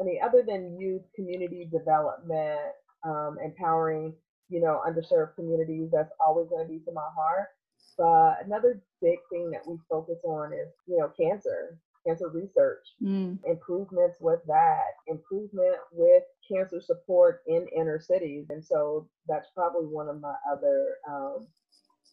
I 0.00 0.04
mean, 0.04 0.20
other 0.22 0.44
than 0.46 0.78
youth 0.78 1.02
community 1.14 1.68
development, 1.72 2.60
um, 3.04 3.38
empowering, 3.42 4.14
you 4.50 4.60
know, 4.60 4.82
underserved 4.86 5.34
communities, 5.34 5.88
that's 5.92 6.12
always 6.20 6.48
going 6.50 6.66
to 6.66 6.72
be 6.72 6.78
to 6.80 6.92
my 6.92 7.08
heart. 7.16 7.48
But 7.98 8.44
another 8.44 8.82
big 9.00 9.18
thing 9.30 9.50
that 9.50 9.66
we 9.66 9.78
focus 9.88 10.18
on 10.24 10.52
is, 10.52 10.68
you 10.86 10.98
know, 10.98 11.10
cancer 11.18 11.78
cancer 12.06 12.28
research, 12.28 12.86
mm. 13.02 13.38
improvements 13.46 14.18
with 14.20 14.40
that, 14.46 14.94
improvement 15.06 15.76
with 15.92 16.22
cancer 16.50 16.80
support 16.80 17.42
in 17.46 17.66
inner 17.76 17.98
cities. 18.00 18.46
And 18.50 18.64
so 18.64 19.08
that's 19.28 19.48
probably 19.54 19.86
one 19.86 20.08
of 20.08 20.20
my 20.20 20.34
other 20.50 20.96
um, 21.08 21.46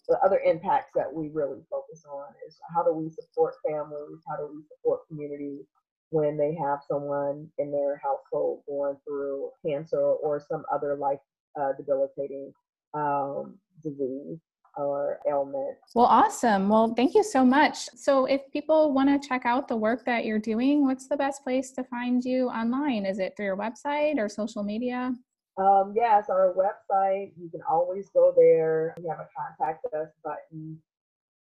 the 0.09 0.17
other 0.19 0.39
impacts 0.39 0.91
that 0.95 1.11
we 1.11 1.29
really 1.29 1.61
focus 1.69 2.03
on 2.11 2.25
is 2.45 2.57
how 2.75 2.83
do 2.83 2.93
we 2.93 3.09
support 3.09 3.53
families, 3.65 4.19
how 4.27 4.35
do 4.35 4.49
we 4.53 4.61
support 4.67 5.07
communities 5.07 5.65
when 6.09 6.37
they 6.37 6.53
have 6.55 6.79
someone 6.87 7.47
in 7.57 7.71
their 7.71 8.01
household 8.03 8.61
going 8.67 8.97
through 9.07 9.49
cancer 9.65 10.01
or 10.01 10.39
some 10.39 10.63
other 10.73 10.95
life 10.95 11.19
uh, 11.59 11.71
debilitating 11.77 12.51
um, 12.93 13.57
disease 13.81 14.39
or 14.77 15.19
ailment. 15.29 15.77
Well, 15.93 16.05
awesome. 16.05 16.69
Well, 16.69 16.93
thank 16.95 17.13
you 17.13 17.23
so 17.23 17.45
much. 17.45 17.89
So, 17.95 18.25
if 18.25 18.41
people 18.51 18.93
want 18.93 19.09
to 19.09 19.27
check 19.27 19.45
out 19.45 19.67
the 19.67 19.77
work 19.77 20.05
that 20.05 20.25
you're 20.25 20.39
doing, 20.39 20.83
what's 20.83 21.07
the 21.07 21.17
best 21.17 21.43
place 21.43 21.71
to 21.71 21.83
find 21.83 22.23
you 22.23 22.49
online? 22.49 23.05
Is 23.05 23.19
it 23.19 23.33
through 23.35 23.45
your 23.45 23.57
website 23.57 24.17
or 24.17 24.27
social 24.27 24.63
media? 24.63 25.13
Um, 25.57 25.93
yes, 25.95 26.29
our 26.29 26.53
website. 26.53 27.33
You 27.37 27.49
can 27.49 27.61
always 27.69 28.09
go 28.09 28.33
there. 28.35 28.95
We 28.99 29.07
have 29.07 29.19
a 29.19 29.27
contact 29.37 29.85
us 29.93 30.09
button, 30.23 30.79